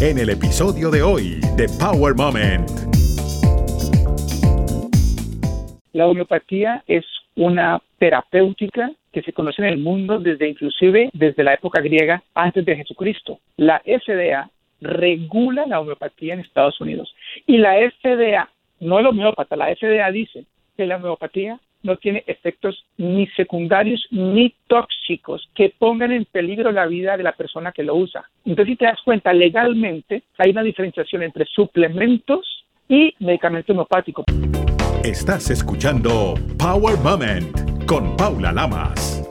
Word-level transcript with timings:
en 0.00 0.18
el 0.18 0.30
episodio 0.30 0.90
de 0.90 1.02
hoy 1.02 1.40
de 1.56 1.66
Power 1.78 2.14
Moment. 2.14 2.66
La 5.92 6.06
homeopatía 6.06 6.82
es 6.86 7.04
una 7.36 7.82
terapéutica 7.98 8.92
que 9.12 9.20
se 9.20 9.34
conoce 9.34 9.60
en 9.60 9.68
el 9.68 9.76
mundo 9.76 10.18
desde 10.18 10.48
inclusive 10.48 11.10
desde 11.12 11.44
la 11.44 11.52
época 11.52 11.82
griega 11.82 12.22
antes 12.34 12.64
de 12.64 12.76
Jesucristo. 12.76 13.40
La 13.58 13.82
FDA 13.84 14.48
regula 14.80 15.66
la 15.66 15.80
homeopatía 15.80 16.32
en 16.32 16.40
Estados 16.40 16.80
Unidos 16.80 17.14
y 17.46 17.58
la 17.58 17.74
FDA, 17.74 18.48
no 18.80 19.00
el 19.00 19.06
homeópata, 19.06 19.54
la 19.54 19.66
FDA 19.76 20.10
dice 20.10 20.46
que 20.78 20.86
la 20.86 20.96
homeopatía 20.96 21.60
no 21.82 21.96
tiene 21.96 22.24
efectos 22.26 22.84
ni 22.96 23.26
secundarios 23.28 24.06
ni 24.10 24.54
tóxicos 24.66 25.48
que 25.54 25.72
pongan 25.78 26.12
en 26.12 26.24
peligro 26.24 26.72
la 26.72 26.86
vida 26.86 27.16
de 27.16 27.22
la 27.22 27.32
persona 27.32 27.72
que 27.72 27.82
lo 27.82 27.94
usa. 27.94 28.28
Entonces, 28.44 28.72
si 28.72 28.76
te 28.76 28.84
das 28.86 29.00
cuenta, 29.04 29.32
legalmente 29.32 30.22
hay 30.38 30.50
una 30.50 30.62
diferenciación 30.62 31.22
entre 31.22 31.44
suplementos 31.46 32.66
y 32.88 33.14
medicamento 33.20 33.72
homeopático. 33.72 34.24
Estás 35.04 35.50
escuchando 35.50 36.34
Power 36.58 36.98
Moment 36.98 37.86
con 37.86 38.16
Paula 38.16 38.52
Lamas. 38.52 39.26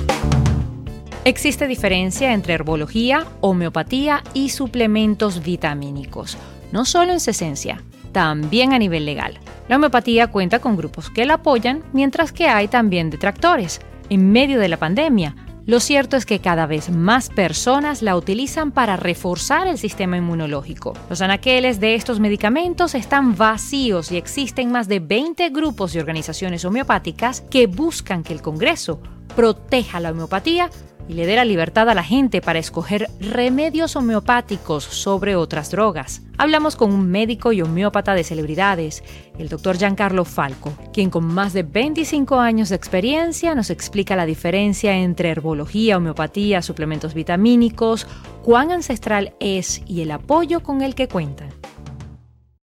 Existe 1.26 1.68
diferencia 1.68 2.34
entre 2.34 2.54
herbología, 2.54 3.26
homeopatía 3.42 4.24
y 4.34 4.50
suplementos 4.50 5.44
vitamínicos, 5.44 6.38
no 6.72 6.86
solo 6.86 7.12
en 7.12 7.20
su 7.20 7.32
esencia, 7.32 7.84
también 8.12 8.74
a 8.74 8.80
nivel 8.80 9.06
legal. 9.06 9.40
La 9.68 9.76
homeopatía 9.76 10.28
cuenta 10.28 10.60
con 10.60 10.76
grupos 10.76 11.10
que 11.10 11.26
la 11.26 11.36
apoyan, 11.36 11.84
mientras 11.94 12.32
que 12.32 12.48
hay 12.48 12.68
también 12.68 13.10
detractores. 13.10 13.82
En 14.10 14.32
medio 14.32 14.60
de 14.60 14.68
la 14.68 14.78
pandemia, 14.78 15.36
lo 15.70 15.80
cierto 15.80 16.18
es 16.18 16.26
que 16.26 16.40
cada 16.40 16.66
vez 16.66 16.90
más 16.90 17.30
personas 17.30 18.02
la 18.02 18.16
utilizan 18.18 18.72
para 18.72 18.98
reforzar 18.98 19.68
el 19.68 19.78
sistema 19.78 20.18
inmunológico. 20.18 20.94
Los 21.12 21.22
anaqueles 21.22 21.80
de 21.80 21.94
estos 21.94 22.20
medicamentos 22.20 22.96
están 22.96 23.36
vacíos 23.36 24.12
y 24.12 24.18
existen 24.18 24.72
más 24.72 24.88
de 24.88 25.00
20 25.00 25.50
grupos 25.50 25.94
y 25.94 26.00
organizaciones 26.00 26.66
homeopáticas 26.66 27.42
que 27.52 27.68
buscan 27.68 28.24
que 28.24 28.34
el 28.34 28.42
Congreso 28.42 29.00
proteja 29.36 30.00
la 30.00 30.10
homeopatía 30.10 30.72
y 31.10 31.14
le 31.14 31.26
dé 31.26 31.36
la 31.36 31.44
libertad 31.44 31.90
a 31.90 31.96
la 31.96 32.04
gente 32.04 32.40
para 32.40 32.60
escoger 32.60 33.10
remedios 33.20 33.96
homeopáticos 33.96 34.84
sobre 34.84 35.36
otras 35.36 35.72
drogas. 35.72 36.22
Hablamos 36.38 36.76
con 36.76 36.94
un 36.94 37.10
médico 37.10 37.52
y 37.52 37.64
homeópata 37.64 38.14
de 38.14 38.24
celebridades, 38.24 39.04
el 39.40 39.50
doctor 39.50 39.78
Giancarlo 39.78 40.24
Falco, 40.24 40.72
quien 40.94 41.10
con 41.10 41.26
más 41.26 41.54
de 41.54 41.64
25 41.64 42.40
años 42.40 42.70
de 42.70 42.76
experiencia 42.76 43.56
nos 43.56 43.72
explica 43.72 44.16
la 44.16 44.28
diferencia 44.28 44.96
entre 44.98 45.30
herbología, 45.30 45.98
homeopatía, 45.98 46.62
suplementos 46.62 47.16
vitamínicos, 47.16 48.06
cuán 48.44 48.72
ancestral 48.72 49.34
es 49.40 49.82
y 49.88 50.02
el 50.02 50.12
apoyo 50.12 50.62
con 50.62 50.84
el 50.84 50.94
que 50.94 51.08
cuentan. 51.08 51.50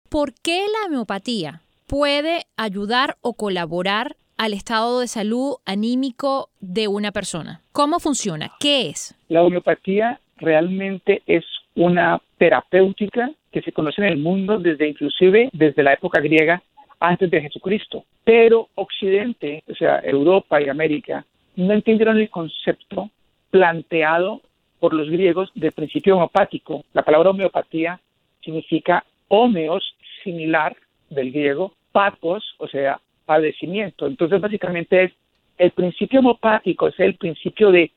¿Por 0.08 0.34
qué 0.34 0.66
la 0.66 0.88
homeopatía 0.88 1.62
puede 1.86 2.46
ayudar 2.56 3.18
o 3.20 3.34
colaborar 3.34 4.16
al 4.36 4.52
estado 4.52 5.00
de 5.00 5.08
salud 5.08 5.56
anímico 5.64 6.48
de 6.60 6.88
una 6.88 7.12
persona? 7.12 7.60
¿Cómo 7.72 8.00
funciona? 8.00 8.52
¿Qué 8.60 8.88
es? 8.88 9.14
La 9.28 9.42
homeopatía 9.42 10.20
realmente 10.36 11.22
es 11.26 11.44
una 11.74 12.20
terapéutica 12.38 13.30
que 13.50 13.62
se 13.62 13.72
conoce 13.72 14.00
en 14.02 14.08
el 14.08 14.18
mundo 14.18 14.58
desde 14.58 14.88
inclusive 14.88 15.50
desde 15.52 15.82
la 15.82 15.92
época 15.92 16.20
griega 16.20 16.62
antes 17.00 17.30
de 17.30 17.40
Jesucristo. 17.40 18.04
Pero 18.24 18.68
Occidente, 18.74 19.62
o 19.68 19.74
sea, 19.74 20.00
Europa 20.00 20.60
y 20.60 20.68
América, 20.68 21.24
no 21.56 21.72
entendieron 21.72 22.18
el 22.18 22.30
concepto 22.30 23.10
planteado 23.50 24.40
por 24.80 24.94
los 24.94 25.08
griegos 25.10 25.50
del 25.54 25.72
principio 25.72 26.16
homeopático. 26.16 26.84
La 26.92 27.02
palabra 27.02 27.30
homeopatía 27.30 28.00
significa 28.42 29.04
homeos, 29.28 29.94
similar 30.24 30.76
del 31.10 31.30
griego, 31.30 31.74
patos, 31.92 32.54
o 32.58 32.66
sea, 32.66 33.00
padecimiento. 33.24 34.06
Entonces, 34.06 34.40
básicamente 34.40 35.04
es 35.04 35.12
el 35.58 35.70
principio 35.72 36.20
homopático, 36.20 36.88
es 36.88 36.98
el 36.98 37.14
principio 37.14 37.70
de 37.70 37.90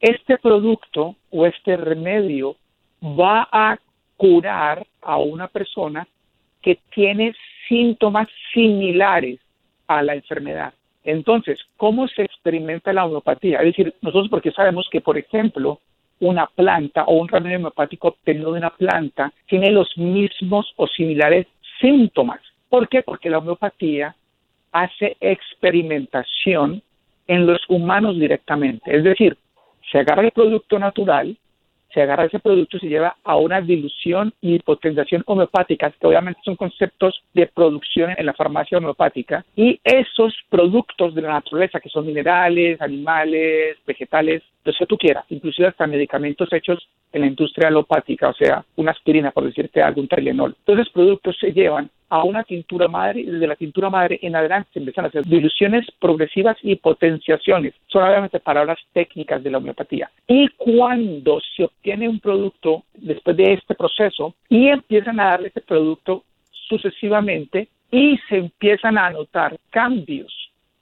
este 0.00 0.38
producto 0.38 1.16
o 1.30 1.46
este 1.46 1.76
remedio 1.76 2.56
va 3.02 3.48
a 3.50 3.78
curar 4.16 4.86
a 5.00 5.16
una 5.18 5.48
persona 5.48 6.06
que 6.60 6.78
tiene 6.94 7.34
síntomas 7.68 8.28
similares 8.52 9.38
a 9.86 10.02
la 10.02 10.14
enfermedad. 10.14 10.72
Entonces, 11.04 11.58
¿cómo 11.76 12.06
se 12.08 12.22
experimenta 12.22 12.92
la 12.92 13.04
homeopatía? 13.04 13.58
Es 13.58 13.76
decir, 13.76 13.94
nosotros 14.02 14.28
porque 14.30 14.52
sabemos 14.52 14.88
que, 14.90 15.00
por 15.00 15.18
ejemplo, 15.18 15.80
una 16.20 16.46
planta 16.46 17.04
o 17.04 17.16
un 17.16 17.28
remedio 17.28 17.58
homeopático 17.58 18.08
obtenido 18.08 18.52
de 18.52 18.58
una 18.58 18.70
planta 18.70 19.32
tiene 19.46 19.70
los 19.70 19.96
mismos 19.98 20.72
o 20.76 20.86
similares 20.86 21.46
síntomas. 21.80 22.40
¿Por 22.68 22.88
qué? 22.88 23.02
Porque 23.02 23.28
la 23.28 23.38
homeopatía 23.38 24.14
hace 24.72 25.16
experimentación 25.20 26.82
en 27.26 27.46
los 27.46 27.60
humanos 27.68 28.18
directamente. 28.18 28.96
Es 28.96 29.04
decir, 29.04 29.36
se 29.90 29.98
agarra 29.98 30.22
el 30.22 30.32
producto 30.32 30.78
natural, 30.78 31.36
se 31.92 32.00
agarra 32.00 32.24
ese 32.24 32.40
producto 32.40 32.78
y 32.78 32.80
se 32.80 32.88
lleva 32.88 33.16
a 33.22 33.36
una 33.36 33.60
dilución 33.60 34.32
y 34.40 34.58
potenciación 34.60 35.22
homeopática, 35.26 35.90
que 35.90 36.06
obviamente 36.06 36.40
son 36.44 36.56
conceptos 36.56 37.22
de 37.34 37.46
producción 37.46 38.14
en 38.16 38.26
la 38.26 38.32
farmacia 38.32 38.78
homeopática, 38.78 39.44
y 39.54 39.78
esos 39.84 40.34
productos 40.48 41.14
de 41.14 41.22
la 41.22 41.32
naturaleza, 41.32 41.80
que 41.80 41.90
son 41.90 42.06
minerales, 42.06 42.80
animales, 42.80 43.76
vegetales, 43.86 44.42
lo 44.64 44.72
que 44.72 44.86
tú 44.86 44.96
quieras, 44.96 45.24
inclusive 45.28 45.68
hasta 45.68 45.86
medicamentos 45.86 46.52
hechos 46.52 46.88
en 47.12 47.22
la 47.22 47.26
industria 47.26 47.68
alopática, 47.68 48.28
o 48.28 48.34
sea, 48.34 48.64
una 48.76 48.92
aspirina, 48.92 49.30
por 49.30 49.44
decirte 49.44 49.82
algún 49.82 50.08
Tylenol. 50.08 50.54
Entonces, 50.58 50.88
productos 50.92 51.36
se 51.38 51.52
llevan 51.52 51.90
a 52.08 52.24
una 52.24 52.44
tintura 52.44 52.88
madre 52.88 53.20
y 53.20 53.24
desde 53.24 53.46
la 53.46 53.56
tintura 53.56 53.90
madre 53.90 54.18
en 54.22 54.36
adelante 54.36 54.68
se 54.72 54.78
empiezan 54.78 55.06
a 55.06 55.08
hacer 55.08 55.24
diluciones 55.24 55.86
progresivas 55.98 56.56
y 56.62 56.76
potenciaciones. 56.76 57.74
Son 57.86 58.02
obviamente 58.02 58.38
palabras 58.38 58.78
técnicas 58.92 59.42
de 59.42 59.50
la 59.50 59.58
homeopatía. 59.58 60.10
Y 60.26 60.48
cuando 60.48 61.40
se 61.56 61.64
obtiene 61.64 62.08
un 62.08 62.20
producto 62.20 62.84
después 62.94 63.36
de 63.36 63.54
este 63.54 63.74
proceso 63.74 64.34
y 64.48 64.68
empiezan 64.68 65.20
a 65.20 65.30
darle 65.30 65.48
este 65.48 65.62
producto 65.62 66.24
sucesivamente 66.50 67.68
y 67.90 68.18
se 68.28 68.36
empiezan 68.36 68.98
a 68.98 69.10
notar 69.10 69.58
cambios 69.70 70.32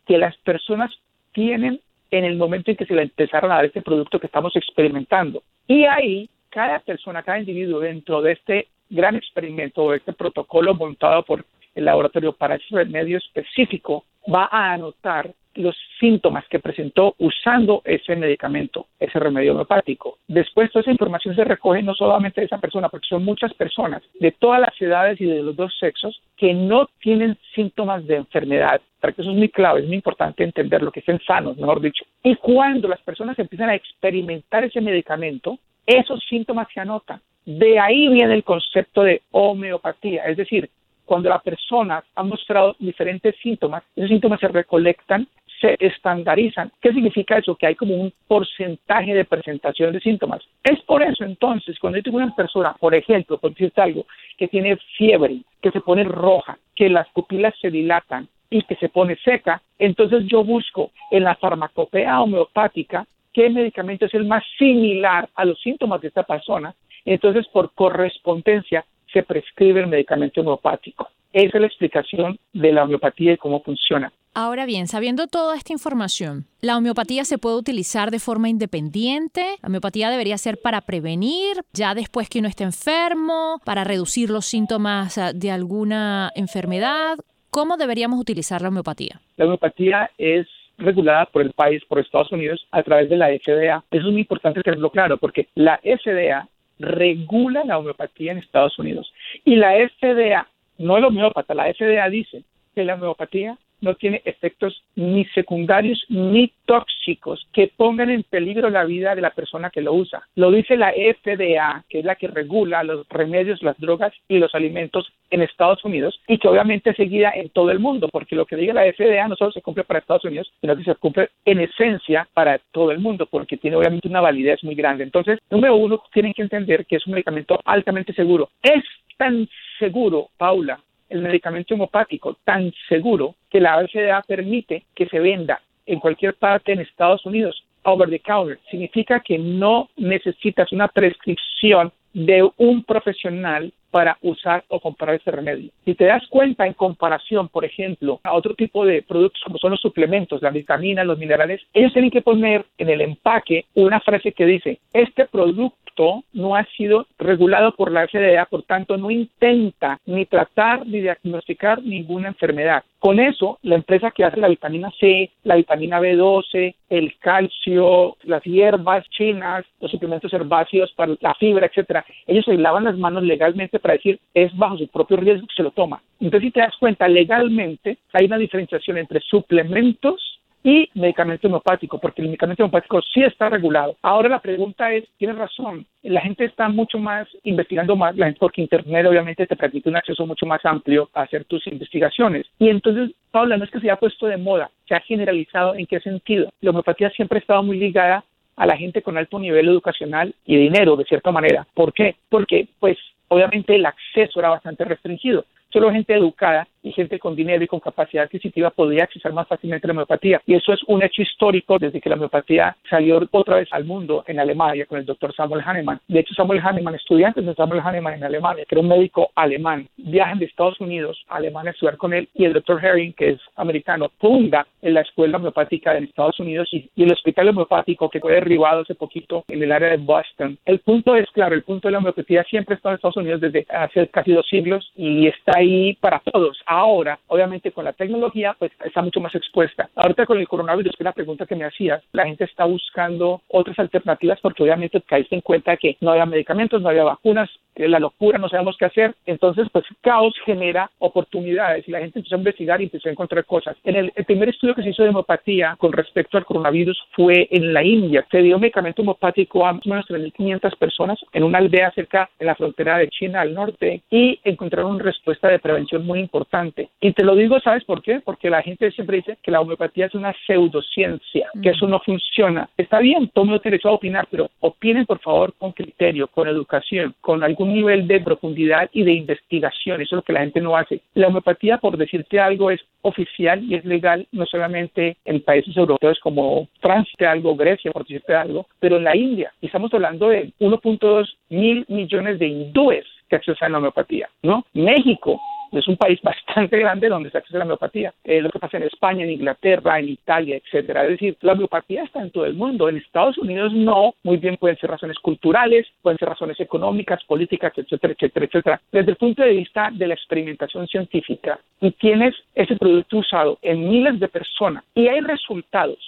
que 0.06 0.18
las 0.18 0.36
personas 0.38 0.90
tienen 1.32 1.80
en 2.10 2.24
el 2.24 2.36
momento 2.36 2.70
en 2.70 2.76
que 2.76 2.86
se 2.86 2.94
le 2.94 3.02
empezaron 3.02 3.52
a 3.52 3.56
dar 3.56 3.64
este 3.64 3.82
producto 3.82 4.18
que 4.18 4.26
estamos 4.26 4.54
experimentando. 4.56 5.42
Y 5.66 5.84
ahí 5.84 6.28
cada 6.48 6.80
persona, 6.80 7.22
cada 7.22 7.38
individuo 7.38 7.80
dentro 7.80 8.20
de 8.22 8.32
este 8.32 8.68
gran 8.88 9.16
experimento 9.16 9.84
o 9.84 9.94
este 9.94 10.12
protocolo 10.12 10.74
montado 10.74 11.22
por 11.24 11.44
el 11.74 11.84
laboratorio 11.84 12.32
para 12.32 12.56
ese 12.56 12.66
remedio 12.70 13.18
específico 13.18 14.04
va 14.32 14.48
a 14.50 14.72
anotar 14.72 15.32
los 15.54 15.76
síntomas 15.98 16.46
que 16.48 16.58
presentó 16.58 17.14
usando 17.18 17.82
ese 17.84 18.16
medicamento, 18.16 18.86
ese 18.98 19.18
remedio 19.18 19.52
homeopático. 19.52 20.18
Después 20.28 20.70
toda 20.70 20.82
esa 20.82 20.92
información 20.92 21.34
se 21.34 21.44
recoge 21.44 21.82
no 21.82 21.94
solamente 21.94 22.40
de 22.40 22.46
esa 22.46 22.58
persona, 22.58 22.88
porque 22.88 23.08
son 23.08 23.24
muchas 23.24 23.52
personas 23.54 24.02
de 24.18 24.32
todas 24.32 24.60
las 24.60 24.80
edades 24.80 25.20
y 25.20 25.26
de 25.26 25.42
los 25.42 25.56
dos 25.56 25.76
sexos 25.78 26.20
que 26.36 26.54
no 26.54 26.88
tienen 27.00 27.36
síntomas 27.54 28.06
de 28.06 28.16
enfermedad. 28.16 28.80
Para 29.00 29.12
que 29.12 29.22
eso 29.22 29.30
es 29.30 29.36
muy 29.36 29.48
clave, 29.48 29.80
es 29.80 29.86
muy 29.86 29.96
importante 29.96 30.44
entender 30.44 30.82
lo 30.82 30.92
que 30.92 31.00
estén 31.00 31.20
sanos, 31.26 31.56
mejor 31.56 31.80
dicho. 31.80 32.04
Y 32.22 32.36
cuando 32.36 32.86
las 32.88 33.00
personas 33.02 33.38
empiezan 33.38 33.70
a 33.70 33.74
experimentar 33.74 34.64
ese 34.64 34.80
medicamento, 34.80 35.58
esos 35.86 36.22
síntomas 36.28 36.68
se 36.72 36.80
anotan. 36.80 37.20
De 37.44 37.78
ahí 37.78 38.08
viene 38.08 38.34
el 38.34 38.44
concepto 38.44 39.02
de 39.02 39.22
homeopatía, 39.30 40.24
es 40.26 40.36
decir, 40.36 40.70
cuando 41.10 41.28
la 41.28 41.40
persona 41.40 42.04
ha 42.14 42.22
mostrado 42.22 42.76
diferentes 42.78 43.34
síntomas, 43.42 43.82
esos 43.96 44.10
síntomas 44.10 44.38
se 44.38 44.46
recolectan, 44.46 45.26
se 45.60 45.76
estandarizan. 45.78 46.72
¿Qué 46.80 46.92
significa 46.92 47.38
eso? 47.38 47.54
Que 47.54 47.66
hay 47.66 47.74
como 47.74 47.94
un 47.94 48.12
porcentaje 48.26 49.14
de 49.14 49.24
presentación 49.24 49.92
de 49.92 50.00
síntomas. 50.00 50.42
Es 50.64 50.80
por 50.82 51.02
eso 51.02 51.24
entonces, 51.24 51.78
cuando 51.78 51.98
yo 51.98 52.02
tengo 52.02 52.16
una 52.16 52.34
persona, 52.34 52.74
por 52.78 52.94
ejemplo, 52.94 53.38
por 53.38 53.50
decirte 53.50 53.80
algo, 53.80 54.06
que 54.38 54.48
tiene 54.48 54.76
fiebre, 54.96 55.42
que 55.60 55.70
se 55.70 55.80
pone 55.80 56.04
roja, 56.04 56.58
que 56.74 56.88
las 56.88 57.08
pupilas 57.10 57.54
se 57.60 57.70
dilatan 57.70 58.28
y 58.48 58.62
que 58.62 58.76
se 58.76 58.88
pone 58.88 59.16
seca, 59.16 59.62
entonces 59.78 60.24
yo 60.26 60.42
busco 60.42 60.90
en 61.10 61.24
la 61.24 61.34
farmacopea 61.36 62.22
homeopática 62.22 63.06
qué 63.32 63.50
medicamento 63.50 64.06
es 64.06 64.14
el 64.14 64.24
más 64.24 64.42
similar 64.58 65.28
a 65.34 65.44
los 65.44 65.60
síntomas 65.60 66.00
de 66.00 66.08
esta 66.08 66.24
persona 66.24 66.74
entonces, 67.04 67.46
por 67.48 67.72
correspondencia, 67.74 68.84
se 69.12 69.22
prescribe 69.22 69.80
el 69.80 69.86
medicamento 69.86 70.40
homeopático. 70.40 71.08
Esa 71.32 71.58
es 71.58 71.60
la 71.60 71.66
explicación 71.66 72.38
de 72.52 72.72
la 72.72 72.84
homeopatía 72.84 73.32
y 73.34 73.36
cómo 73.36 73.62
funciona. 73.62 74.12
Ahora 74.32 74.64
bien, 74.64 74.86
sabiendo 74.86 75.26
toda 75.26 75.56
esta 75.56 75.72
información, 75.72 76.46
¿la 76.60 76.76
homeopatía 76.76 77.24
se 77.24 77.38
puede 77.38 77.56
utilizar 77.56 78.12
de 78.12 78.20
forma 78.20 78.48
independiente? 78.48 79.56
¿La 79.60 79.68
homeopatía 79.68 80.08
debería 80.08 80.38
ser 80.38 80.58
para 80.62 80.82
prevenir, 80.82 81.56
ya 81.72 81.94
después 81.94 82.28
que 82.28 82.38
uno 82.38 82.46
esté 82.46 82.62
enfermo, 82.62 83.60
para 83.64 83.82
reducir 83.82 84.30
los 84.30 84.46
síntomas 84.46 85.18
ah, 85.18 85.32
de 85.32 85.50
alguna 85.50 86.30
enfermedad? 86.36 87.18
¿Cómo 87.50 87.76
deberíamos 87.76 88.20
utilizar 88.20 88.62
la 88.62 88.68
homeopatía? 88.68 89.20
La 89.36 89.46
homeopatía 89.46 90.10
es 90.16 90.46
regulada 90.78 91.26
por 91.26 91.42
el 91.42 91.52
país, 91.52 91.82
por 91.86 91.98
Estados 91.98 92.30
Unidos, 92.30 92.64
a 92.70 92.84
través 92.84 93.10
de 93.10 93.16
la 93.16 93.28
FDA. 93.28 93.84
Eso 93.90 94.06
es 94.06 94.12
muy 94.12 94.20
importante 94.20 94.62
tenerlo 94.62 94.90
claro, 94.90 95.18
porque 95.18 95.48
la 95.56 95.80
FDA 95.82 96.48
regula 96.78 97.64
la 97.64 97.78
homeopatía 97.78 98.32
en 98.32 98.38
Estados 98.38 98.78
Unidos. 98.78 99.12
Y 99.44 99.56
la 99.56 99.72
FDA, 99.72 100.46
no 100.80 100.96
el 100.96 101.04
homeópata, 101.04 101.54
la 101.54 101.72
FDA 101.72 102.08
dice 102.08 102.42
que 102.74 102.84
la 102.84 102.94
homeopatía 102.94 103.58
no 103.80 103.94
tiene 103.94 104.22
efectos 104.24 104.82
ni 104.94 105.24
secundarios 105.26 106.04
ni 106.08 106.52
tóxicos 106.66 107.46
que 107.52 107.70
pongan 107.74 108.10
en 108.10 108.22
peligro 108.22 108.70
la 108.70 108.84
vida 108.84 109.14
de 109.14 109.22
la 109.22 109.30
persona 109.30 109.70
que 109.70 109.80
lo 109.80 109.94
usa. 109.94 110.22
Lo 110.36 110.50
dice 110.50 110.76
la 110.76 110.92
FDA, 110.92 111.84
que 111.88 112.00
es 112.00 112.04
la 112.04 112.16
que 112.16 112.28
regula 112.28 112.82
los 112.82 113.08
remedios, 113.08 113.62
las 113.62 113.78
drogas 113.78 114.12
y 114.28 114.38
los 114.38 114.54
alimentos 114.54 115.12
en 115.30 115.42
Estados 115.42 115.84
Unidos 115.84 116.20
y 116.28 116.38
que 116.38 116.48
obviamente 116.48 116.90
es 116.90 116.96
seguida 116.96 117.30
en 117.34 117.50
todo 117.50 117.70
el 117.70 117.78
mundo, 117.78 118.08
porque 118.08 118.36
lo 118.36 118.46
que 118.46 118.56
diga 118.56 118.74
la 118.74 118.90
FDA 118.92 119.28
no 119.28 119.36
solo 119.36 119.52
se 119.52 119.62
cumple 119.62 119.84
para 119.84 120.00
Estados 120.00 120.24
Unidos, 120.24 120.52
sino 120.60 120.76
que 120.76 120.84
se 120.84 120.94
cumple 120.96 121.30
en 121.44 121.60
esencia 121.60 122.28
para 122.34 122.58
todo 122.72 122.90
el 122.90 122.98
mundo, 122.98 123.26
porque 123.26 123.56
tiene 123.56 123.76
obviamente 123.76 124.08
una 124.08 124.20
validez 124.20 124.62
muy 124.64 124.74
grande. 124.74 125.04
Entonces, 125.04 125.38
número 125.50 125.76
uno, 125.76 126.02
tienen 126.12 126.32
que 126.34 126.42
entender 126.42 126.86
que 126.86 126.96
es 126.96 127.06
un 127.06 127.14
medicamento 127.14 127.58
altamente 127.64 128.12
seguro. 128.12 128.50
Es 128.62 128.84
tan 129.16 129.48
seguro, 129.80 130.28
Paula, 130.36 130.78
el 131.08 131.22
medicamento 131.22 131.74
homopático 131.74 132.38
tan 132.44 132.72
seguro 132.88 133.34
que 133.50 133.60
la 133.60 133.84
FDA 133.84 134.22
permite 134.22 134.84
que 134.94 135.06
se 135.06 135.18
venda 135.18 135.60
en 135.84 135.98
cualquier 135.98 136.34
parte 136.34 136.72
en 136.72 136.78
Estados 136.78 137.26
Unidos 137.26 137.64
over 137.82 138.08
the 138.08 138.20
counter. 138.20 138.60
Significa 138.70 139.20
que 139.20 139.38
no 139.38 139.88
necesitas 139.96 140.70
una 140.70 140.86
prescripción 140.86 141.92
de 142.12 142.48
un 142.58 142.84
profesional 142.84 143.72
para 143.90 144.18
usar 144.22 144.64
o 144.68 144.80
comprar 144.80 145.14
ese 145.14 145.30
remedio. 145.30 145.70
Si 145.84 145.94
te 145.94 146.04
das 146.04 146.26
cuenta 146.28 146.66
en 146.66 146.74
comparación, 146.74 147.48
por 147.48 147.64
ejemplo, 147.64 148.20
a 148.22 148.34
otro 148.34 148.54
tipo 148.54 148.84
de 148.84 149.02
productos 149.02 149.42
como 149.44 149.58
son 149.58 149.72
los 149.72 149.80
suplementos, 149.80 150.42
las 150.42 150.52
vitaminas, 150.52 151.06
los 151.06 151.18
minerales, 151.18 151.60
ellos 151.72 151.92
tienen 151.92 152.10
que 152.10 152.22
poner 152.22 152.64
en 152.78 152.88
el 152.88 153.00
empaque 153.00 153.66
una 153.74 154.00
frase 154.00 154.32
que 154.32 154.46
dice, 154.46 154.78
este 154.92 155.26
producto 155.26 156.24
no 156.32 156.56
ha 156.56 156.64
sido 156.76 157.06
regulado 157.18 157.74
por 157.74 157.90
la 157.92 158.06
FDA, 158.06 158.44
por 158.46 158.62
tanto 158.62 158.96
no 158.96 159.10
intenta 159.10 159.98
ni 160.06 160.24
tratar 160.26 160.86
ni 160.86 161.00
diagnosticar 161.00 161.82
ninguna 161.82 162.28
enfermedad. 162.28 162.84
Con 163.00 163.18
eso, 163.18 163.58
la 163.62 163.76
empresa 163.76 164.10
que 164.10 164.24
hace 164.24 164.38
la 164.38 164.48
vitamina 164.48 164.92
C, 165.00 165.30
la 165.44 165.56
vitamina 165.56 165.98
B12, 166.00 166.74
el 166.90 167.16
calcio, 167.18 168.18
las 168.24 168.42
hierbas 168.44 169.08
chinas, 169.08 169.64
los 169.80 169.90
suplementos 169.90 170.30
herbáceos 170.34 170.92
para 170.92 171.16
la 171.20 171.34
fibra, 171.34 171.64
etcétera, 171.64 172.04
ellos 172.26 172.44
se 172.44 172.58
lavan 172.58 172.84
las 172.84 172.98
manos 172.98 173.22
legalmente 173.22 173.78
para 173.78 173.94
decir 173.94 174.20
es 174.34 174.54
bajo 174.54 174.76
su 174.76 174.86
propio 174.88 175.16
riesgo 175.16 175.46
que 175.46 175.54
se 175.56 175.62
lo 175.62 175.70
toma. 175.70 176.02
Entonces, 176.20 176.48
si 176.48 176.50
te 176.52 176.60
das 176.60 176.76
cuenta, 176.78 177.08
legalmente 177.08 177.96
hay 178.12 178.26
una 178.26 178.36
diferenciación 178.36 178.98
entre 178.98 179.20
suplementos 179.20 180.39
y 180.62 180.88
medicamento 180.94 181.48
homeopático, 181.48 181.98
porque 181.98 182.22
el 182.22 182.28
medicamento 182.28 182.64
homeopático 182.64 183.00
sí 183.02 183.22
está 183.22 183.48
regulado. 183.48 183.96
Ahora 184.02 184.28
la 184.28 184.40
pregunta 184.40 184.92
es, 184.92 185.04
tienes 185.16 185.36
razón, 185.36 185.86
la 186.02 186.20
gente 186.20 186.44
está 186.44 186.68
mucho 186.68 186.98
más 186.98 187.28
investigando 187.44 187.96
más, 187.96 188.16
la 188.16 188.26
gente, 188.26 188.40
porque 188.40 188.62
Internet 188.62 189.06
obviamente 189.06 189.46
te 189.46 189.56
permite 189.56 189.88
un 189.88 189.96
acceso 189.96 190.26
mucho 190.26 190.46
más 190.46 190.64
amplio 190.64 191.08
a 191.14 191.22
hacer 191.22 191.44
tus 191.44 191.66
investigaciones. 191.66 192.46
Y 192.58 192.68
entonces, 192.68 193.10
Paula, 193.30 193.56
no 193.56 193.64
es 193.64 193.70
que 193.70 193.80
se 193.80 193.86
haya 193.86 193.96
puesto 193.96 194.26
de 194.26 194.36
moda, 194.36 194.70
se 194.88 194.94
ha 194.94 195.00
generalizado 195.00 195.74
en 195.74 195.86
qué 195.86 196.00
sentido. 196.00 196.50
La 196.60 196.70
homeopatía 196.70 197.10
siempre 197.10 197.38
ha 197.38 197.40
estado 197.40 197.62
muy 197.62 197.78
ligada 197.78 198.24
a 198.56 198.66
la 198.66 198.76
gente 198.76 199.00
con 199.00 199.16
alto 199.16 199.38
nivel 199.38 199.68
educacional 199.68 200.34
y 200.44 200.56
dinero, 200.56 200.96
de 200.96 201.04
cierta 201.04 201.30
manera. 201.30 201.66
¿Por 201.72 201.94
qué? 201.94 202.16
Porque, 202.28 202.68
pues, 202.78 202.98
obviamente 203.28 203.74
el 203.74 203.86
acceso 203.86 204.38
era 204.38 204.50
bastante 204.50 204.84
restringido. 204.84 205.46
Solo 205.72 205.92
gente 205.92 206.14
educada 206.14 206.66
y 206.82 206.92
gente 206.92 207.18
con 207.18 207.36
dinero 207.36 207.62
y 207.62 207.66
con 207.66 207.80
capacidad 207.80 208.24
adquisitiva 208.24 208.70
podía 208.70 209.04
acceder 209.04 209.32
más 209.32 209.46
fácilmente 209.46 209.86
la 209.86 209.92
homeopatía. 209.92 210.40
Y 210.46 210.54
eso 210.54 210.72
es 210.72 210.80
un 210.86 211.02
hecho 211.02 211.22
histórico 211.22 211.78
desde 211.78 212.00
que 212.00 212.08
la 212.08 212.16
homeopatía 212.16 212.76
salió 212.88 213.20
otra 213.30 213.56
vez 213.56 213.68
al 213.72 213.84
mundo 213.84 214.24
en 214.26 214.40
Alemania 214.40 214.86
con 214.86 214.98
el 214.98 215.04
doctor 215.04 215.34
Samuel 215.34 215.62
Hahnemann. 215.64 216.00
De 216.08 216.20
hecho, 216.20 216.34
Samuel 216.34 216.60
Hahnemann, 216.60 216.94
estudiantes 216.94 217.44
de 217.44 217.54
Samuel 217.54 217.80
Hahnemann 217.80 218.14
en 218.14 218.24
Alemania, 218.24 218.64
que 218.66 218.74
era 218.74 218.82
un 218.82 218.88
médico 218.88 219.30
alemán, 219.34 219.86
viajan 219.96 220.38
de 220.38 220.46
Estados 220.46 220.80
Unidos 220.80 221.22
a 221.28 221.36
Alemania 221.36 221.70
a 221.70 221.74
estudiar 221.74 221.96
con 221.96 222.12
él 222.14 222.28
y 222.34 222.44
el 222.44 222.52
doctor 222.52 222.84
Herring, 222.84 223.12
que 223.12 223.30
es 223.30 223.40
americano, 223.56 224.10
funda 224.18 224.66
en 224.82 224.94
la 224.94 225.02
escuela 225.02 225.36
homeopática 225.36 225.96
en 225.96 226.04
Estados 226.04 226.40
Unidos 226.40 226.68
y, 226.72 226.88
el 226.96 227.12
hospital 227.12 227.48
homeopático 227.48 228.08
que 228.10 228.20
fue 228.20 228.34
derribado 228.34 228.82
hace 228.82 228.94
poquito 228.94 229.44
en 229.48 229.62
el 229.62 229.72
área 229.72 229.90
de 229.90 229.96
Boston. 229.96 230.58
El 230.64 230.80
punto 230.80 231.16
es 231.16 231.28
claro, 231.30 231.54
el 231.54 231.62
punto 231.62 231.88
de 231.88 231.92
la 231.92 231.98
homeopatía 231.98 232.44
siempre 232.44 232.76
estado 232.76 232.92
en 232.92 232.96
Estados 232.96 233.16
Unidos 233.16 233.40
desde 233.40 233.66
hace 233.70 234.06
casi 234.08 234.32
dos 234.32 234.46
siglos 234.48 234.92
y 234.96 235.26
está 235.26 235.59
ahí 235.60 235.94
para 235.94 236.20
todos. 236.20 236.58
Ahora, 236.66 237.18
obviamente 237.28 237.72
con 237.72 237.84
la 237.84 237.92
tecnología, 237.92 238.56
pues 238.58 238.72
está 238.84 239.02
mucho 239.02 239.20
más 239.20 239.34
expuesta. 239.34 239.88
Ahorita 239.94 240.26
con 240.26 240.38
el 240.38 240.48
coronavirus, 240.48 240.96
que 240.96 241.02
es 241.02 241.04
la 241.04 241.12
pregunta 241.12 241.46
que 241.46 241.56
me 241.56 241.64
hacías, 241.64 242.02
la 242.12 242.26
gente 242.26 242.44
está 242.44 242.64
buscando 242.64 243.42
otras 243.48 243.78
alternativas 243.78 244.38
porque 244.40 244.62
obviamente 244.62 245.00
caíste 245.02 245.34
en 245.34 245.40
cuenta 245.40 245.76
que 245.76 245.96
no 246.00 246.10
había 246.10 246.26
medicamentos, 246.26 246.80
no 246.82 246.88
había 246.88 247.04
vacunas, 247.04 247.50
la 247.76 247.98
locura, 247.98 248.38
no 248.38 248.48
sabemos 248.48 248.76
qué 248.78 248.86
hacer. 248.86 249.14
Entonces, 249.26 249.68
pues 249.72 249.84
caos 250.00 250.34
genera 250.44 250.90
oportunidades 250.98 251.86
y 251.88 251.92
la 251.92 252.00
gente 252.00 252.18
empezó 252.18 252.34
a 252.34 252.38
investigar 252.38 252.80
y 252.80 252.84
empezó 252.84 253.08
a 253.08 253.12
encontrar 253.12 253.44
cosas. 253.44 253.76
En 253.84 253.96
el, 253.96 254.12
primer 254.26 254.48
estudio 254.48 254.74
que 254.74 254.82
se 254.82 254.90
hizo 254.90 255.02
de 255.02 255.10
hemopatía 255.10 255.76
con 255.78 255.92
respecto 255.92 256.38
al 256.38 256.44
coronavirus 256.44 256.98
fue 257.12 257.48
en 257.50 257.72
la 257.72 257.82
India. 257.82 258.26
Se 258.30 258.42
dio 258.42 258.58
medicamento 258.58 259.02
hemopático 259.02 259.66
a 259.66 259.72
más 259.72 259.86
o 259.86 259.90
menos 259.90 260.06
3.500 260.08 260.76
personas 260.76 261.18
en 261.32 261.44
una 261.44 261.58
aldea 261.58 261.90
cerca 261.92 262.30
de 262.38 262.46
la 262.46 262.54
frontera 262.54 262.98
de 262.98 263.08
China 263.08 263.40
al 263.40 263.54
norte 263.54 264.02
y 264.10 264.38
encontraron 264.44 264.98
respuesta 264.98 265.48
de 265.50 265.58
prevención 265.58 266.06
muy 266.06 266.20
importante. 266.20 266.88
Y 267.00 267.12
te 267.12 267.24
lo 267.24 267.34
digo, 267.34 267.60
¿sabes 267.60 267.84
por 267.84 268.02
qué? 268.02 268.20
Porque 268.20 268.50
la 268.50 268.62
gente 268.62 268.90
siempre 268.92 269.18
dice 269.18 269.38
que 269.42 269.50
la 269.50 269.60
homeopatía 269.60 270.06
es 270.06 270.14
una 270.14 270.34
pseudociencia, 270.46 271.48
que 271.62 271.70
eso 271.70 271.86
no 271.86 272.00
funciona. 272.00 272.68
Está 272.76 273.00
bien, 273.00 273.30
tomen 273.34 273.60
derecho 273.62 273.88
a 273.88 273.92
opinar, 273.92 274.26
pero 274.30 274.50
opinen 274.60 275.06
por 275.06 275.20
favor 275.20 275.52
con 275.58 275.72
criterio, 275.72 276.28
con 276.28 276.48
educación, 276.48 277.14
con 277.20 277.42
algún 277.42 277.74
nivel 277.74 278.06
de 278.06 278.20
profundidad 278.20 278.88
y 278.92 279.02
de 279.02 279.12
investigación. 279.12 280.00
Eso 280.00 280.16
es 280.16 280.18
lo 280.18 280.22
que 280.22 280.32
la 280.32 280.40
gente 280.40 280.60
no 280.60 280.76
hace. 280.76 281.00
La 281.14 281.28
homeopatía, 281.28 281.78
por 281.78 281.96
decirte 281.96 282.40
algo, 282.40 282.70
es 282.70 282.80
oficial 283.02 283.62
y 283.64 283.74
es 283.74 283.84
legal 283.84 284.26
no 284.32 284.46
solamente 284.46 285.16
en 285.24 285.40
países 285.40 285.76
europeos 285.76 286.18
como 286.20 286.68
Francia, 286.80 287.30
algo, 287.30 287.56
Grecia, 287.56 287.92
por 287.92 288.02
decirte 288.02 288.34
algo, 288.34 288.66
pero 288.78 288.96
en 288.96 289.04
la 289.04 289.16
India. 289.16 289.52
estamos 289.62 289.92
hablando 289.94 290.28
de 290.28 290.52
1.2 290.60 291.28
mil 291.48 291.84
millones 291.88 292.38
de 292.38 292.48
hindúes 292.48 293.06
que 293.30 293.36
accesan 293.36 293.68
a 293.68 293.72
la 293.72 293.78
homeopatía, 293.78 294.28
¿no? 294.42 294.66
México 294.74 295.40
es 295.72 295.86
un 295.88 295.96
país 295.96 296.20
bastante 296.24 296.78
grande 296.78 297.08
donde 297.08 297.30
se 297.30 297.38
accede 297.38 297.58
a 297.58 297.60
la 297.60 297.64
homeopatía. 297.64 298.12
Es 298.24 298.42
lo 298.42 298.50
que 298.50 298.58
pasa 298.58 298.76
en 298.76 298.84
España, 298.84 299.24
en 299.24 299.30
Inglaterra, 299.30 299.98
en 299.98 300.08
Italia, 300.08 300.56
etcétera. 300.56 301.04
Es 301.04 301.10
decir, 301.10 301.36
la 301.42 301.52
homeopatía 301.52 302.04
está 302.04 302.20
en 302.20 302.30
todo 302.30 302.44
el 302.44 302.54
mundo. 302.54 302.88
En 302.88 302.96
Estados 302.96 303.38
Unidos 303.38 303.72
no. 303.72 304.14
Muy 304.22 304.36
bien 304.38 304.56
pueden 304.56 304.76
ser 304.78 304.90
razones 304.90 305.18
culturales, 305.18 305.86
pueden 306.02 306.18
ser 306.18 306.28
razones 306.28 306.58
económicas, 306.60 307.22
políticas, 307.24 307.72
etcétera, 307.76 308.14
etcétera, 308.14 308.46
etcétera. 308.46 308.80
Desde 308.90 309.12
el 309.12 309.16
punto 309.16 309.42
de 309.42 309.50
vista 309.50 309.90
de 309.92 310.06
la 310.08 310.14
experimentación 310.14 310.86
científica, 310.88 311.58
y 311.80 311.92
tienes 311.92 312.34
ese 312.54 312.76
producto 312.76 313.18
usado 313.18 313.58
en 313.62 313.88
miles 313.88 314.20
de 314.20 314.28
personas 314.28 314.84
y 314.94 315.08
hay 315.08 315.20
resultados 315.20 315.98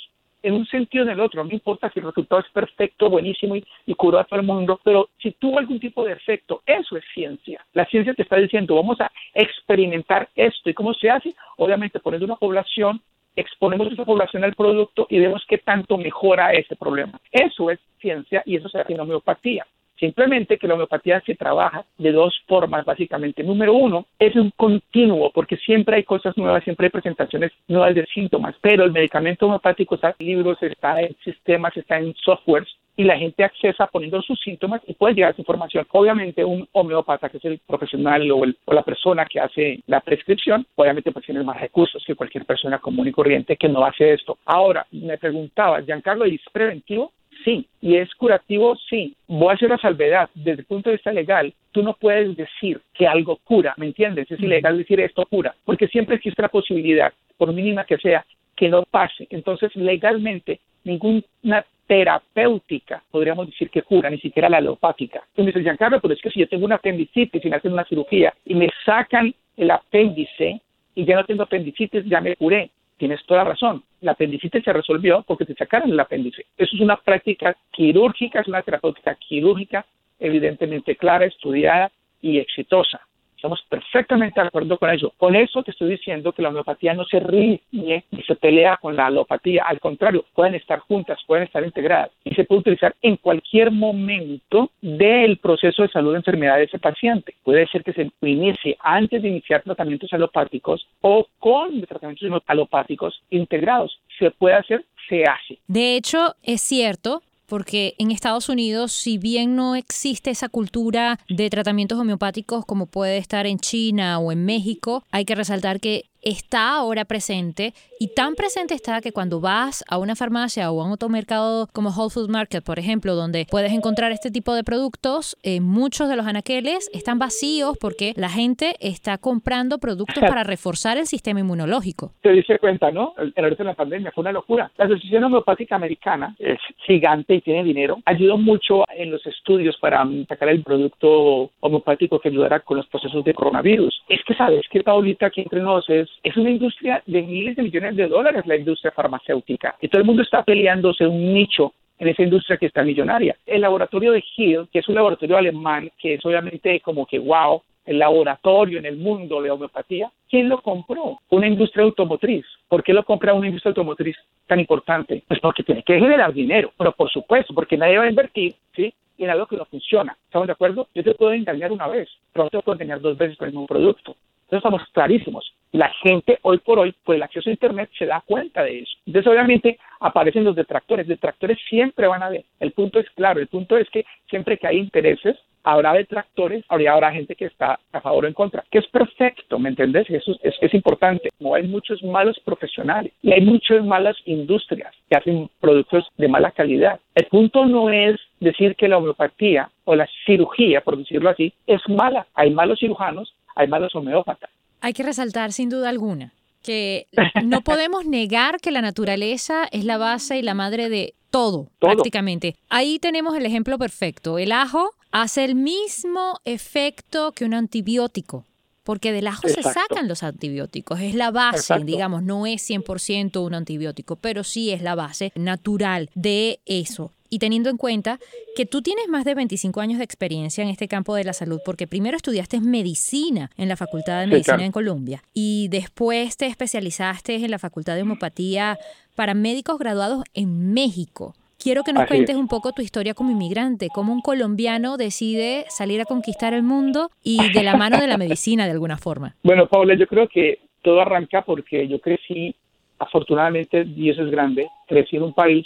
en 0.42 0.54
un 0.54 0.66
sentido 0.66 1.04
o 1.04 1.06
en 1.06 1.12
el 1.12 1.20
otro. 1.20 1.44
No 1.44 1.50
importa 1.50 1.90
si 1.90 2.00
el 2.00 2.06
resultado 2.06 2.40
es 2.40 2.50
perfecto, 2.52 3.10
buenísimo 3.10 3.56
y, 3.56 3.94
curó 3.94 4.18
a 4.18 4.24
todo 4.24 4.40
el 4.40 4.46
mundo, 4.46 4.80
pero 4.82 5.10
si 5.18 5.32
tuvo 5.32 5.58
algún 5.58 5.78
tipo 5.78 6.04
de 6.04 6.12
efecto, 6.12 6.62
eso 6.66 6.96
es 6.96 7.04
ciencia. 7.14 7.64
La 7.72 7.86
ciencia 7.86 8.14
te 8.14 8.22
está 8.22 8.36
diciendo, 8.36 8.74
vamos 8.74 9.00
a 9.00 9.10
experimentar 9.34 10.28
esto. 10.34 10.70
¿Y 10.70 10.74
cómo 10.74 10.92
se 10.94 11.10
hace? 11.10 11.34
Obviamente 11.56 12.00
poniendo 12.00 12.26
una 12.26 12.36
población, 12.36 13.00
exponemos 13.36 13.92
esa 13.92 14.04
población 14.04 14.44
al 14.44 14.54
producto 14.54 15.06
y 15.08 15.18
vemos 15.18 15.44
qué 15.48 15.58
tanto 15.58 15.96
mejora 15.96 16.52
ese 16.52 16.76
problema. 16.76 17.20
Eso 17.30 17.70
es 17.70 17.78
ciencia 18.00 18.42
y 18.44 18.56
eso 18.56 18.68
se 18.68 18.78
hace 18.80 18.92
en 18.92 19.00
homeopatía. 19.00 19.66
Simplemente 20.02 20.58
que 20.58 20.66
la 20.66 20.74
homeopatía 20.74 21.20
se 21.20 21.36
trabaja 21.36 21.84
de 21.96 22.10
dos 22.10 22.34
formas, 22.48 22.84
básicamente. 22.84 23.44
Número 23.44 23.72
uno, 23.72 24.06
es 24.18 24.34
un 24.34 24.50
continuo, 24.56 25.30
porque 25.32 25.56
siempre 25.56 25.94
hay 25.94 26.02
cosas 26.02 26.36
nuevas, 26.36 26.64
siempre 26.64 26.86
hay 26.86 26.90
presentaciones 26.90 27.52
nuevas 27.68 27.94
de 27.94 28.04
síntomas, 28.06 28.56
pero 28.60 28.82
el 28.82 28.90
medicamento 28.90 29.46
homeopático 29.46 29.94
está 29.94 30.16
en 30.18 30.26
libros, 30.26 30.60
está 30.60 31.00
en 31.00 31.14
sistemas, 31.22 31.76
está 31.76 31.98
en 32.00 32.12
softwares, 32.16 32.68
y 32.96 33.04
la 33.04 33.16
gente 33.16 33.44
accesa 33.44 33.86
poniendo 33.86 34.20
sus 34.22 34.40
síntomas 34.40 34.82
y 34.88 34.94
puede 34.94 35.14
llegar 35.14 35.28
a 35.28 35.32
esa 35.34 35.42
información. 35.42 35.86
Obviamente 35.92 36.44
un 36.44 36.68
homeópata, 36.72 37.28
que 37.28 37.36
es 37.36 37.44
el 37.44 37.60
profesional 37.64 38.28
o, 38.32 38.42
o, 38.64 38.74
la 38.74 38.82
persona 38.82 39.24
que 39.24 39.38
hace 39.38 39.84
la 39.86 40.00
prescripción, 40.00 40.66
obviamente 40.74 41.12
pues 41.12 41.24
tiene 41.24 41.44
más 41.44 41.60
recursos 41.60 42.02
que 42.04 42.16
cualquier 42.16 42.44
persona 42.44 42.80
común 42.80 43.06
y 43.06 43.12
corriente 43.12 43.56
que 43.56 43.68
no 43.68 43.84
hace 43.84 44.14
esto. 44.14 44.38
Ahora, 44.46 44.84
me 44.90 45.16
preguntaba, 45.16 45.80
Giancarlo, 45.80 46.24
¿es 46.24 46.40
preventivo? 46.52 47.12
Sí. 47.44 47.66
¿Y 47.80 47.96
es 47.96 48.14
curativo? 48.14 48.76
Sí. 48.88 49.14
Voy 49.26 49.50
a 49.50 49.54
hacer 49.54 49.70
la 49.70 49.78
salvedad. 49.78 50.30
Desde 50.34 50.60
el 50.60 50.66
punto 50.66 50.90
de 50.90 50.96
vista 50.96 51.12
legal, 51.12 51.52
tú 51.72 51.82
no 51.82 51.94
puedes 51.94 52.36
decir 52.36 52.80
que 52.94 53.06
algo 53.06 53.36
cura, 53.44 53.74
¿me 53.76 53.86
entiendes? 53.86 54.30
Es 54.30 54.40
ilegal 54.40 54.78
decir 54.78 55.00
esto 55.00 55.26
cura, 55.26 55.54
porque 55.64 55.88
siempre 55.88 56.16
existe 56.16 56.42
la 56.42 56.48
posibilidad, 56.48 57.12
por 57.36 57.52
mínima 57.52 57.84
que 57.84 57.98
sea, 57.98 58.24
que 58.56 58.68
no 58.68 58.84
pase. 58.84 59.26
Entonces, 59.30 59.74
legalmente, 59.74 60.60
ninguna 60.84 61.64
terapéutica 61.86 63.02
podríamos 63.10 63.46
decir 63.46 63.70
que 63.70 63.82
cura, 63.82 64.08
ni 64.08 64.18
siquiera 64.18 64.48
la 64.48 64.58
alopática. 64.58 65.22
Y 65.36 65.42
me 65.42 65.48
dice, 65.48 65.62
Giancarlo, 65.62 66.00
pero 66.00 66.14
es 66.14 66.20
que 66.20 66.30
si 66.30 66.40
yo 66.40 66.48
tengo 66.48 66.64
una 66.64 66.76
apendicitis 66.76 67.44
y 67.44 67.48
me 67.48 67.56
hacen 67.56 67.72
una 67.72 67.84
cirugía 67.84 68.32
y 68.44 68.54
me 68.54 68.68
sacan 68.84 69.34
el 69.56 69.70
apéndice 69.70 70.60
y 70.94 71.04
ya 71.04 71.16
no 71.16 71.24
tengo 71.24 71.42
apendicitis, 71.42 72.04
ya 72.04 72.20
me 72.20 72.36
curé 72.36 72.70
tienes 73.02 73.26
toda 73.26 73.42
la 73.42 73.50
razón. 73.50 73.82
La 74.00 74.12
apendicitis 74.12 74.62
se 74.62 74.72
resolvió 74.72 75.24
porque 75.26 75.44
te 75.44 75.54
sacaron 75.54 75.90
el 75.90 75.98
apéndice. 75.98 76.46
Eso 76.56 76.76
es 76.76 76.80
una 76.80 76.94
práctica 76.94 77.56
quirúrgica, 77.72 78.42
es 78.42 78.46
una 78.46 78.62
terapéutica 78.62 79.16
quirúrgica 79.16 79.84
evidentemente 80.20 80.94
clara, 80.94 81.24
estudiada 81.24 81.90
y 82.20 82.38
exitosa. 82.38 83.00
Estamos 83.42 83.66
perfectamente 83.68 84.40
de 84.40 84.46
acuerdo 84.46 84.78
con 84.78 84.88
eso. 84.90 85.12
Con 85.18 85.34
eso 85.34 85.64
te 85.64 85.72
estoy 85.72 85.90
diciendo 85.90 86.30
que 86.30 86.42
la 86.42 86.50
homeopatía 86.50 86.94
no 86.94 87.04
se 87.04 87.18
ríe 87.18 87.60
ni 87.72 88.22
se 88.24 88.36
pelea 88.36 88.76
con 88.76 88.94
la 88.94 89.06
alopatía. 89.06 89.64
Al 89.66 89.80
contrario, 89.80 90.24
pueden 90.32 90.54
estar 90.54 90.78
juntas, 90.78 91.18
pueden 91.26 91.42
estar 91.42 91.64
integradas 91.64 92.12
y 92.22 92.32
se 92.36 92.44
puede 92.44 92.60
utilizar 92.60 92.94
en 93.02 93.16
cualquier 93.16 93.72
momento 93.72 94.70
del 94.80 95.38
proceso 95.38 95.82
de 95.82 95.88
salud 95.88 96.12
de 96.12 96.18
enfermedad 96.18 96.58
de 96.58 96.66
ese 96.66 96.78
paciente. 96.78 97.34
Puede 97.42 97.66
ser 97.66 97.82
que 97.82 97.92
se 97.92 98.12
inicie 98.20 98.76
antes 98.78 99.20
de 99.20 99.30
iniciar 99.30 99.64
tratamientos 99.64 100.12
alopáticos 100.12 100.86
o 101.00 101.26
con 101.40 101.82
tratamientos 101.82 102.44
alopáticos 102.46 103.24
integrados. 103.30 103.98
Se 104.20 104.30
puede 104.30 104.54
hacer, 104.54 104.84
se 105.08 105.24
hace. 105.24 105.58
De 105.66 105.96
hecho, 105.96 106.36
es 106.44 106.60
cierto 106.60 107.22
porque 107.52 107.94
en 107.98 108.10
Estados 108.10 108.48
Unidos, 108.48 108.92
si 108.92 109.18
bien 109.18 109.56
no 109.56 109.76
existe 109.76 110.30
esa 110.30 110.48
cultura 110.48 111.20
de 111.28 111.50
tratamientos 111.50 111.98
homeopáticos 111.98 112.64
como 112.64 112.86
puede 112.86 113.18
estar 113.18 113.44
en 113.44 113.58
China 113.58 114.18
o 114.20 114.32
en 114.32 114.46
México, 114.46 115.04
hay 115.10 115.26
que 115.26 115.34
resaltar 115.34 115.78
que 115.78 116.06
está 116.22 116.76
ahora 116.76 117.04
presente 117.04 117.72
y 117.98 118.14
tan 118.14 118.34
presente 118.34 118.74
está 118.74 119.00
que 119.00 119.12
cuando 119.12 119.40
vas 119.40 119.84
a 119.88 119.98
una 119.98 120.16
farmacia 120.16 120.70
o 120.70 120.80
a 120.80 120.84
un 120.84 120.92
automercado 120.92 121.68
como 121.72 121.90
Whole 121.90 122.10
Food 122.10 122.30
Market, 122.30 122.64
por 122.64 122.78
ejemplo, 122.78 123.14
donde 123.14 123.46
puedes 123.50 123.72
encontrar 123.72 124.12
este 124.12 124.30
tipo 124.30 124.54
de 124.54 124.64
productos, 124.64 125.36
eh, 125.42 125.60
muchos 125.60 126.08
de 126.08 126.16
los 126.16 126.26
anaqueles 126.26 126.90
están 126.92 127.18
vacíos 127.18 127.76
porque 127.80 128.12
la 128.16 128.28
gente 128.28 128.74
está 128.80 129.18
comprando 129.18 129.78
productos 129.78 130.20
para 130.20 130.44
reforzar 130.44 130.96
el 130.98 131.06
sistema 131.06 131.40
inmunológico. 131.40 132.12
Te 132.22 132.32
dice 132.32 132.58
cuenta, 132.58 132.90
¿no? 132.90 133.14
El, 133.18 133.32
de 133.32 133.64
la 133.64 133.74
pandemia 133.74 134.12
fue 134.12 134.22
una 134.22 134.32
locura. 134.32 134.70
La 134.78 134.86
Asociación 134.86 135.24
Homeopática 135.24 135.76
Americana 135.76 136.34
es 136.38 136.58
gigante 136.86 137.34
y 137.34 137.40
tiene 137.40 137.64
dinero. 137.64 137.98
Ayudó 138.04 138.38
mucho 138.38 138.84
en 138.94 139.10
los 139.10 139.24
estudios 139.26 139.76
para 139.78 140.06
sacar 140.28 140.48
el 140.48 140.62
producto 140.62 141.50
homeopático 141.60 142.18
que 142.18 142.28
ayudara 142.28 142.60
con 142.60 142.78
los 142.78 142.86
procesos 142.86 143.24
de 143.24 143.34
coronavirus. 143.34 144.02
Es 144.08 144.20
que 144.26 144.34
sabes 144.34 144.64
que 144.70 144.82
Paulita 144.82 145.26
aquí 145.26 145.42
entre 145.42 145.60
nosotros 145.60 145.72
es 145.88 146.11
es 146.22 146.36
una 146.36 146.50
industria 146.50 147.02
de 147.06 147.22
miles 147.22 147.56
de 147.56 147.62
millones 147.62 147.96
de 147.96 148.08
dólares, 148.08 148.46
la 148.46 148.56
industria 148.56 148.92
farmacéutica, 148.92 149.76
y 149.80 149.88
todo 149.88 150.00
el 150.00 150.06
mundo 150.06 150.22
está 150.22 150.42
peleándose 150.42 151.06
un 151.06 151.32
nicho 151.32 151.72
en 151.98 152.08
esa 152.08 152.22
industria 152.22 152.56
que 152.56 152.66
está 152.66 152.82
millonaria. 152.82 153.36
El 153.46 153.60
laboratorio 153.60 154.12
de 154.12 154.24
Hill, 154.36 154.68
que 154.72 154.80
es 154.80 154.88
un 154.88 154.96
laboratorio 154.96 155.36
alemán, 155.36 155.90
que 155.98 156.14
es 156.14 156.24
obviamente 156.24 156.80
como 156.80 157.06
que 157.06 157.18
wow, 157.18 157.62
el 157.84 157.98
laboratorio 157.98 158.78
en 158.78 158.86
el 158.86 158.96
mundo 158.96 159.42
de 159.42 159.50
homeopatía, 159.50 160.10
¿quién 160.28 160.48
lo 160.48 160.62
compró? 160.62 161.20
Una 161.30 161.46
industria 161.46 161.84
automotriz. 161.84 162.44
¿Por 162.68 162.82
qué 162.82 162.92
lo 162.92 163.04
compra 163.04 163.34
una 163.34 163.46
industria 163.46 163.70
automotriz 163.70 164.16
tan 164.46 164.60
importante? 164.60 165.22
Pues 165.26 165.40
porque 165.40 165.62
tiene 165.62 165.82
que 165.82 165.98
generar 165.98 166.32
dinero, 166.32 166.72
pero 166.76 166.92
por 166.92 167.10
supuesto, 167.10 167.54
porque 167.54 167.76
nadie 167.76 167.98
va 167.98 168.04
a 168.04 168.10
invertir, 168.10 168.54
¿sí? 168.74 168.92
en 169.18 169.30
algo 169.30 169.46
que 169.46 169.56
no 169.56 169.64
funciona. 169.66 170.16
¿Estamos 170.24 170.46
de 170.46 170.52
acuerdo? 170.52 170.88
Yo 170.94 171.02
te 171.02 171.14
puedo 171.14 171.32
engañar 171.32 171.72
una 171.72 171.86
vez, 171.86 172.08
pero 172.32 172.44
no 172.44 172.50
te 172.50 172.60
puedo 172.60 172.74
engañar 172.74 173.00
dos 173.00 173.16
veces 173.16 173.36
con 173.36 173.46
el 173.46 173.54
mismo 173.54 173.66
producto. 173.66 174.16
Entonces 174.44 174.58
estamos 174.58 174.82
clarísimos. 174.92 175.54
La 175.72 175.90
gente 176.02 176.38
hoy 176.42 176.58
por 176.58 176.78
hoy, 176.78 176.94
por 177.04 177.14
el 177.14 177.22
acceso 177.22 177.48
a 177.48 177.52
Internet, 177.52 177.90
se 177.98 178.06
da 178.06 178.22
cuenta 178.24 178.62
de 178.62 178.80
eso. 178.80 178.96
Entonces 179.06 179.32
obviamente 179.32 179.78
aparecen 180.00 180.44
los 180.44 180.54
detractores. 180.54 181.08
Detractores 181.08 181.58
siempre 181.68 182.06
van 182.06 182.22
a 182.22 182.26
haber. 182.26 182.44
El 182.60 182.72
punto 182.72 182.98
es 182.98 183.08
claro, 183.10 183.40
el 183.40 183.48
punto 183.48 183.76
es 183.76 183.88
que 183.90 184.04
siempre 184.28 184.58
que 184.58 184.66
hay 184.66 184.78
intereses, 184.78 185.36
habrá 185.64 185.92
detractores, 185.92 186.64
habría 186.68 186.92
habrá 186.92 187.12
gente 187.12 187.36
que 187.36 187.46
está 187.46 187.78
a 187.92 188.00
favor 188.00 188.24
o 188.24 188.28
en 188.28 188.34
contra, 188.34 188.64
que 188.70 188.78
es 188.78 188.86
perfecto, 188.88 189.58
¿me 189.58 189.68
entendés? 189.68 190.10
Eso 190.10 190.36
es, 190.42 190.54
es, 190.60 190.74
importante. 190.74 191.30
No 191.38 191.54
hay 191.54 191.62
muchos 191.66 192.02
malos 192.02 192.38
profesionales 192.40 193.12
y 193.22 193.32
hay 193.32 193.42
muchas 193.42 193.84
malas 193.84 194.16
industrias 194.26 194.92
que 195.08 195.16
hacen 195.16 195.48
productos 195.60 196.06
de 196.16 196.28
mala 196.28 196.50
calidad. 196.50 197.00
El 197.14 197.26
punto 197.26 197.64
no 197.66 197.90
es 197.90 198.20
decir 198.40 198.74
que 198.76 198.88
la 198.88 198.98
homeopatía 198.98 199.70
o 199.84 199.94
la 199.94 200.08
cirugía, 200.26 200.80
por 200.80 200.98
decirlo 200.98 201.30
así, 201.30 201.52
es 201.66 201.80
mala. 201.88 202.26
Hay 202.34 202.50
malos 202.50 202.80
cirujanos 202.80 203.32
hay 203.54 203.68
malos 203.68 203.94
homeópatas. 203.94 204.50
Hay 204.82 204.92
que 204.92 205.02
resaltar 205.04 205.52
sin 205.52 205.70
duda 205.70 205.88
alguna 205.88 206.34
que 206.62 207.06
no 207.44 207.60
podemos 207.64 208.04
negar 208.04 208.60
que 208.60 208.70
la 208.70 208.82
naturaleza 208.82 209.68
es 209.70 209.84
la 209.84 209.96
base 209.96 210.38
y 210.38 210.42
la 210.42 210.54
madre 210.54 210.88
de 210.88 211.14
todo, 211.30 211.68
prácticamente. 211.78 212.56
Ahí 212.68 212.98
tenemos 212.98 213.36
el 213.36 213.46
ejemplo 213.46 213.78
perfecto. 213.78 214.38
El 214.38 214.52
ajo 214.52 214.90
hace 215.12 215.44
el 215.44 215.54
mismo 215.54 216.40
efecto 216.44 217.32
que 217.32 217.44
un 217.44 217.54
antibiótico, 217.54 218.44
porque 218.82 219.12
del 219.12 219.26
ajo 219.26 219.48
se 219.48 219.62
sacan 219.62 220.08
los 220.08 220.22
antibióticos. 220.22 221.00
Es 221.00 221.14
la 221.14 221.30
base, 221.30 221.78
digamos, 221.84 222.22
no 222.22 222.46
es 222.46 222.68
100% 222.68 223.44
un 223.44 223.54
antibiótico, 223.54 224.16
pero 224.16 224.44
sí 224.44 224.70
es 224.70 224.82
la 224.82 224.94
base 224.94 225.32
natural 225.34 226.10
de 226.14 226.60
eso 226.66 227.12
y 227.32 227.38
teniendo 227.38 227.70
en 227.70 227.78
cuenta 227.78 228.20
que 228.54 228.66
tú 228.66 228.82
tienes 228.82 229.08
más 229.08 229.24
de 229.24 229.34
25 229.34 229.80
años 229.80 229.96
de 229.96 230.04
experiencia 230.04 230.62
en 230.62 230.68
este 230.68 230.86
campo 230.86 231.14
de 231.14 231.24
la 231.24 231.32
salud, 231.32 231.60
porque 231.64 231.86
primero 231.86 232.14
estudiaste 232.14 232.60
medicina 232.60 233.50
en 233.56 233.68
la 233.68 233.76
Facultad 233.78 234.20
de 234.20 234.26
Medicina 234.26 234.66
en 234.66 234.70
Colombia 234.70 235.24
y 235.32 235.68
después 235.68 236.36
te 236.36 236.44
especializaste 236.44 237.36
en 237.36 237.50
la 237.50 237.58
Facultad 237.58 237.94
de 237.94 238.02
Homopatía 238.02 238.78
para 239.14 239.32
médicos 239.32 239.78
graduados 239.78 240.24
en 240.34 240.74
México. 240.74 241.34
Quiero 241.62 241.84
que 241.84 241.92
nos 241.92 242.06
cuentes 242.06 242.34
un 242.34 242.48
poco 242.48 242.72
tu 242.72 242.82
historia 242.82 243.14
como 243.14 243.30
inmigrante, 243.30 243.88
cómo 243.94 244.12
un 244.12 244.20
colombiano 244.20 244.96
decide 244.96 245.64
salir 245.68 246.00
a 246.00 246.04
conquistar 246.04 246.54
el 246.54 246.64
mundo 246.64 247.10
y 247.22 247.52
de 247.52 247.62
la 247.62 247.76
mano 247.76 248.00
de 248.00 248.08
la 248.08 248.18
medicina 248.24 248.64
de 248.64 248.72
alguna 248.72 248.98
forma. 248.98 249.36
Bueno, 249.44 249.68
Paula, 249.68 249.94
yo 249.94 250.08
creo 250.08 250.26
que 250.26 250.58
todo 250.82 251.00
arranca 251.00 251.42
porque 251.42 251.86
yo 251.86 252.00
crecí, 252.00 252.56
afortunadamente, 252.98 253.84
Dios 253.84 254.18
es 254.18 254.28
grande, 254.28 254.66
crecí 254.88 255.16
en 255.16 255.22
un 255.22 255.34
país 255.34 255.64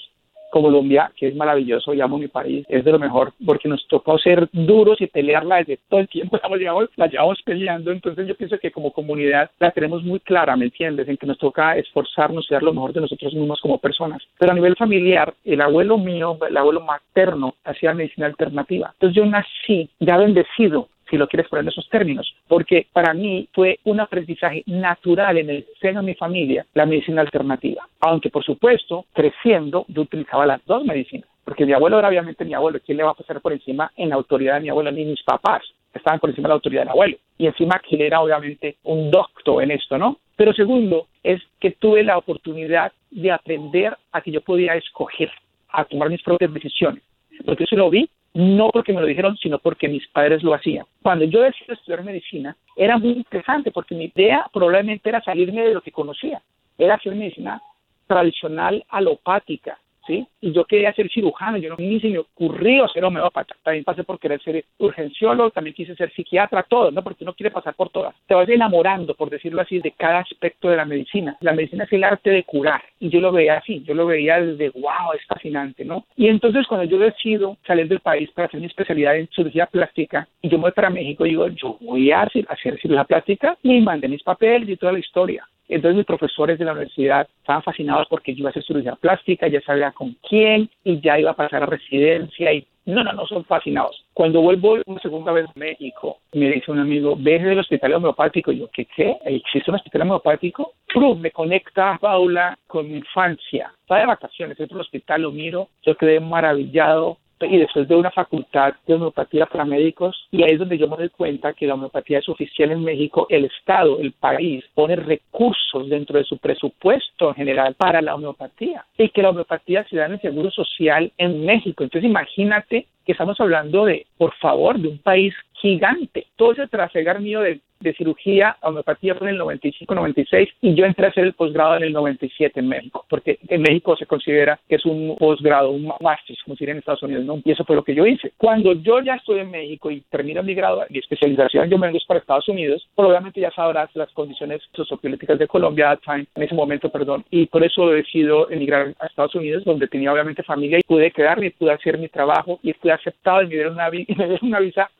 Colombia, 0.50 1.10
que 1.16 1.28
es 1.28 1.34
maravilloso, 1.36 1.92
llamo 1.92 2.18
mi 2.18 2.28
país, 2.28 2.64
es 2.68 2.84
de 2.84 2.92
lo 2.92 2.98
mejor, 2.98 3.32
porque 3.44 3.68
nos 3.68 3.86
tocó 3.88 4.18
ser 4.18 4.48
duros 4.52 5.00
y 5.00 5.06
pelearla 5.06 5.56
desde 5.56 5.78
todo 5.88 6.00
el 6.00 6.08
tiempo, 6.08 6.38
la 6.50 6.56
llevamos, 6.56 6.88
la 6.96 7.06
llevamos 7.06 7.40
peleando, 7.44 7.90
entonces 7.90 8.26
yo 8.26 8.34
pienso 8.34 8.58
que 8.58 8.70
como 8.70 8.92
comunidad 8.92 9.50
la 9.58 9.70
tenemos 9.70 10.02
muy 10.04 10.20
clara, 10.20 10.56
¿me 10.56 10.66
entiendes? 10.66 11.08
En 11.08 11.16
que 11.16 11.26
nos 11.26 11.38
toca 11.38 11.76
esforzarnos 11.76 12.46
y 12.50 12.54
dar 12.54 12.62
lo 12.62 12.72
mejor 12.72 12.92
de 12.92 13.00
nosotros 13.00 13.34
mismos 13.34 13.60
como 13.60 13.78
personas. 13.78 14.22
Pero 14.38 14.52
a 14.52 14.54
nivel 14.54 14.76
familiar, 14.76 15.34
el 15.44 15.60
abuelo 15.60 15.98
mío, 15.98 16.38
el 16.48 16.56
abuelo 16.56 16.80
materno, 16.80 17.54
hacía 17.64 17.94
medicina 17.94 18.26
alternativa. 18.26 18.90
Entonces 18.94 19.16
yo 19.16 19.26
nací 19.26 19.90
ya 20.00 20.16
bendecido 20.16 20.88
si 21.08 21.16
lo 21.16 21.28
quieres 21.28 21.48
poner 21.48 21.64
en 21.64 21.68
esos 21.68 21.88
términos, 21.88 22.34
porque 22.48 22.86
para 22.92 23.14
mí 23.14 23.48
fue 23.52 23.78
un 23.84 24.00
aprendizaje 24.00 24.62
natural 24.66 25.38
en 25.38 25.50
el 25.50 25.66
seno 25.80 26.00
de 26.00 26.06
mi 26.06 26.14
familia 26.14 26.66
la 26.74 26.86
medicina 26.86 27.20
alternativa, 27.22 27.86
aunque 28.00 28.30
por 28.30 28.44
supuesto 28.44 29.06
creciendo 29.12 29.84
yo 29.88 30.02
utilizaba 30.02 30.46
las 30.46 30.64
dos 30.66 30.84
medicinas, 30.84 31.28
porque 31.44 31.64
mi 31.64 31.72
abuelo 31.72 31.98
era 31.98 32.08
obviamente 32.08 32.44
mi 32.44 32.54
abuelo, 32.54 32.80
¿quién 32.84 32.98
le 32.98 33.04
va 33.04 33.10
a 33.10 33.14
pasar 33.14 33.40
por 33.40 33.52
encima 33.52 33.90
en 33.96 34.08
la 34.08 34.16
autoridad 34.16 34.54
de 34.54 34.62
mi 34.62 34.68
abuelo 34.68 34.90
ni 34.90 35.04
mis 35.04 35.22
papás? 35.22 35.62
Estaban 35.94 36.20
por 36.20 36.28
encima 36.28 36.48
de 36.48 36.50
la 36.50 36.54
autoridad 36.54 36.82
del 36.82 36.90
abuelo. 36.90 37.16
Y 37.38 37.46
encima 37.46 37.80
él 37.88 38.00
era 38.02 38.20
obviamente 38.20 38.76
un 38.82 39.10
doctor 39.10 39.62
en 39.62 39.70
esto, 39.70 39.96
¿no? 39.96 40.18
Pero 40.36 40.52
segundo, 40.52 41.06
es 41.22 41.40
que 41.58 41.70
tuve 41.70 42.02
la 42.02 42.18
oportunidad 42.18 42.92
de 43.10 43.30
aprender 43.30 43.96
a 44.12 44.20
que 44.20 44.30
yo 44.32 44.40
podía 44.42 44.74
escoger, 44.74 45.30
a 45.70 45.84
tomar 45.84 46.10
mis 46.10 46.22
propias 46.22 46.52
decisiones. 46.52 47.02
Porque 47.44 47.64
eso 47.64 47.76
lo 47.76 47.90
vi 47.90 48.08
no 48.36 48.68
porque 48.70 48.92
me 48.92 49.00
lo 49.00 49.06
dijeron, 49.06 49.34
sino 49.38 49.58
porque 49.58 49.88
mis 49.88 50.06
padres 50.08 50.42
lo 50.42 50.52
hacían. 50.52 50.84
Cuando 51.02 51.24
yo 51.24 51.40
decidí 51.40 51.72
estudiar 51.72 52.04
medicina, 52.04 52.54
era 52.76 52.98
muy 52.98 53.12
interesante 53.12 53.70
porque 53.70 53.94
mi 53.94 54.12
idea 54.14 54.46
probablemente 54.52 55.08
era 55.08 55.22
salirme 55.22 55.62
de 55.62 55.72
lo 55.72 55.80
que 55.80 55.90
conocía, 55.90 56.42
era 56.76 56.96
hacer 56.96 57.14
medicina 57.14 57.62
tradicional 58.06 58.84
alopática, 58.90 59.78
¿sí? 60.06 60.26
Y 60.40 60.52
yo 60.52 60.64
quería 60.64 60.92
ser 60.92 61.10
cirujano, 61.10 61.56
yo 61.58 61.70
no, 61.70 61.76
ni 61.78 62.00
se 62.00 62.08
me 62.08 62.18
ocurrió 62.18 62.88
ser 62.88 63.04
homeópata, 63.04 63.54
también 63.62 63.84
pasé 63.84 64.04
por 64.04 64.18
querer 64.18 64.40
ser 64.42 64.64
urgenciólogo, 64.78 65.50
también 65.50 65.74
quise 65.74 65.94
ser 65.94 66.12
psiquiatra, 66.12 66.62
todo, 66.62 66.90
¿no? 66.90 67.02
Porque 67.02 67.24
uno 67.24 67.34
quiere 67.34 67.50
pasar 67.50 67.74
por 67.74 67.90
todas. 67.90 68.14
Te 68.26 68.34
vas 68.34 68.48
enamorando, 68.48 69.14
por 69.14 69.30
decirlo 69.30 69.62
así, 69.62 69.78
de 69.80 69.92
cada 69.92 70.20
aspecto 70.20 70.68
de 70.68 70.76
la 70.76 70.84
medicina. 70.84 71.36
La 71.40 71.52
medicina 71.52 71.84
es 71.84 71.92
el 71.92 72.04
arte 72.04 72.30
de 72.30 72.44
curar, 72.44 72.82
y 73.00 73.08
yo 73.08 73.20
lo 73.20 73.32
veía 73.32 73.58
así, 73.58 73.82
yo 73.84 73.94
lo 73.94 74.06
veía 74.06 74.40
desde, 74.40 74.70
wow, 74.70 75.12
es 75.14 75.24
fascinante, 75.26 75.84
¿no? 75.84 76.04
Y 76.16 76.28
entonces 76.28 76.66
cuando 76.66 76.86
yo 76.86 76.98
decido 76.98 77.56
salir 77.66 77.88
del 77.88 78.00
país 78.00 78.30
para 78.30 78.46
hacer 78.46 78.60
mi 78.60 78.66
especialidad 78.66 79.16
en 79.16 79.28
cirugía 79.28 79.66
plástica, 79.66 80.28
y 80.42 80.48
yo 80.48 80.58
voy 80.58 80.72
para 80.72 80.90
México, 80.90 81.24
digo, 81.24 81.48
yo 81.48 81.76
voy 81.80 82.10
a 82.10 82.22
hacer, 82.22 82.46
hacer 82.48 82.78
cirugía 82.80 83.04
plástica, 83.04 83.56
y 83.62 83.80
mandé 83.80 84.08
mis 84.08 84.22
papeles 84.22 84.68
y 84.68 84.76
toda 84.76 84.92
la 84.92 84.98
historia. 84.98 85.46
Entonces 85.68 85.96
mis 85.96 86.06
profesores 86.06 86.58
de 86.58 86.64
la 86.64 86.72
universidad 86.72 87.28
estaban 87.38 87.62
fascinados 87.62 88.06
porque 88.08 88.34
yo 88.34 88.40
iba 88.40 88.48
a 88.48 88.50
hacer 88.50 88.64
cirugía 88.64 88.96
plástica, 88.96 89.48
ya 89.48 89.60
sabía 89.60 89.92
con 89.92 90.16
quién 90.28 90.68
y 90.84 91.00
ya 91.00 91.18
iba 91.18 91.32
a 91.32 91.36
pasar 91.36 91.62
a 91.62 91.66
residencia 91.66 92.52
y 92.52 92.66
no, 92.86 93.02
no, 93.02 93.12
no, 93.12 93.26
son 93.26 93.44
fascinados. 93.44 94.04
Cuando 94.14 94.40
vuelvo 94.40 94.78
una 94.86 95.00
segunda 95.00 95.32
vez 95.32 95.46
a 95.46 95.52
México, 95.58 96.18
me 96.32 96.50
dice 96.50 96.70
un 96.70 96.78
amigo, 96.78 97.16
ves 97.18 97.42
del 97.42 97.58
hospital 97.58 97.94
homeopático. 97.94 98.52
Y 98.52 98.60
yo, 98.60 98.68
¿qué 98.72 98.84
qué? 98.84 99.16
¿Existe 99.24 99.72
un 99.72 99.74
hospital 99.74 100.02
homeopático? 100.02 100.74
¡Prum! 100.86 101.20
Me 101.20 101.32
conecta 101.32 101.98
Paula 102.00 102.56
con 102.68 102.88
mi 102.88 102.98
infancia. 102.98 103.72
Está 103.80 103.96
de 103.96 104.06
vacaciones, 104.06 104.60
entro 104.60 104.76
al 104.76 104.82
hospital, 104.82 105.22
lo 105.22 105.32
miro, 105.32 105.68
yo 105.82 105.96
quedé 105.96 106.20
maravillado 106.20 107.18
y 107.40 107.58
después 107.58 107.86
de 107.86 107.94
una 107.94 108.10
facultad 108.10 108.74
de 108.86 108.94
homeopatía 108.94 109.46
para 109.46 109.64
médicos 109.64 110.26
y 110.30 110.42
ahí 110.42 110.52
es 110.52 110.58
donde 110.58 110.78
yo 110.78 110.88
me 110.88 110.96
doy 110.96 111.10
cuenta 111.10 111.52
que 111.52 111.66
la 111.66 111.74
homeopatía 111.74 112.18
es 112.18 112.28
oficial 112.28 112.70
en 112.70 112.82
México, 112.82 113.26
el 113.28 113.44
Estado, 113.44 113.98
el 114.00 114.12
país 114.12 114.64
pone 114.74 114.96
recursos 114.96 115.88
dentro 115.88 116.18
de 116.18 116.24
su 116.24 116.38
presupuesto 116.38 117.34
general 117.34 117.74
para 117.74 118.00
la 118.00 118.14
homeopatía 118.14 118.84
y 118.96 119.10
que 119.10 119.22
la 119.22 119.30
homeopatía 119.30 119.84
se 119.84 119.96
da 119.96 120.06
en 120.06 120.12
el 120.12 120.20
Seguro 120.20 120.50
Social 120.50 121.12
en 121.18 121.44
México. 121.44 121.84
Entonces 121.84 122.08
imagínate 122.08 122.86
que 123.04 123.12
estamos 123.12 123.40
hablando 123.40 123.84
de, 123.84 124.06
por 124.18 124.34
favor, 124.34 124.78
de 124.78 124.88
un 124.88 124.98
país 124.98 125.32
gigante. 125.60 126.26
Todo 126.36 126.52
ese 126.52 126.68
trasegar 126.68 127.20
mío 127.20 127.40
de 127.40 127.60
de 127.80 127.94
cirugía 127.94 128.56
homeopatía 128.62 129.14
fue 129.14 129.28
en 129.28 129.36
el 129.36 129.40
95-96 129.40 130.48
y 130.62 130.74
yo 130.74 130.84
entré 130.84 131.06
a 131.06 131.08
hacer 131.10 131.24
el 131.24 131.34
posgrado 131.34 131.76
en 131.76 131.84
el 131.84 131.92
97 131.92 132.60
en 132.60 132.68
México, 132.68 133.04
porque 133.08 133.38
en 133.48 133.62
México 133.62 133.96
se 133.96 134.06
considera 134.06 134.58
que 134.68 134.76
es 134.76 134.84
un 134.84 135.16
posgrado, 135.16 135.70
un 135.70 135.92
máster, 136.00 136.36
como 136.44 136.56
se 136.56 136.64
en 136.64 136.78
Estados 136.78 137.02
Unidos, 137.02 137.24
¿no? 137.24 137.40
Y 137.44 137.52
eso 137.52 137.64
fue 137.64 137.76
lo 137.76 137.84
que 137.84 137.94
yo 137.94 138.06
hice. 138.06 138.32
Cuando 138.36 138.72
yo 138.72 139.00
ya 139.00 139.14
estoy 139.14 139.40
en 139.40 139.50
México 139.50 139.90
y 139.90 140.00
termino 140.10 140.42
mi 140.42 140.54
grado, 140.54 140.84
mi 140.90 140.98
especialización, 140.98 141.70
yo 141.70 141.78
me 141.78 141.86
vengo 141.86 141.98
para 142.06 142.20
Estados 142.20 142.48
Unidos, 142.48 142.86
probablemente 142.94 143.40
ya 143.40 143.50
sabrás 143.52 143.90
las 143.94 144.10
condiciones 144.12 144.62
sociopolíticas 144.74 145.38
de 145.38 145.46
Colombia 145.46 145.98
en 146.06 146.42
ese 146.42 146.54
momento, 146.54 146.90
perdón, 146.90 147.24
y 147.30 147.46
por 147.46 147.64
eso 147.64 147.88
decido 147.88 148.50
emigrar 148.50 148.94
a 148.98 149.06
Estados 149.06 149.34
Unidos, 149.34 149.64
donde 149.64 149.88
tenía 149.88 150.12
obviamente 150.12 150.42
familia 150.42 150.78
y 150.78 150.82
pude 150.82 151.10
quedarme, 151.10 151.50
pude 151.52 151.72
hacer 151.72 151.98
mi 151.98 152.08
trabajo 152.08 152.58
y 152.62 152.72
fui 152.74 152.90
aceptado 152.90 153.42
y 153.42 153.46
me 153.46 153.54
dieron 153.54 153.74
una, 153.74 153.88
y 153.88 154.14
me 154.14 154.28
dieron 154.28 154.48
una 154.48 154.60
visa 154.60 154.90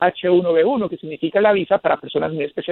H1B1, 0.65 0.89
que 0.89 0.97
significa 0.97 1.41
la 1.41 1.53
visa 1.53 1.79
para 1.79 1.97
personas 1.97 2.33
muy 2.33 2.45
especiales 2.45 2.67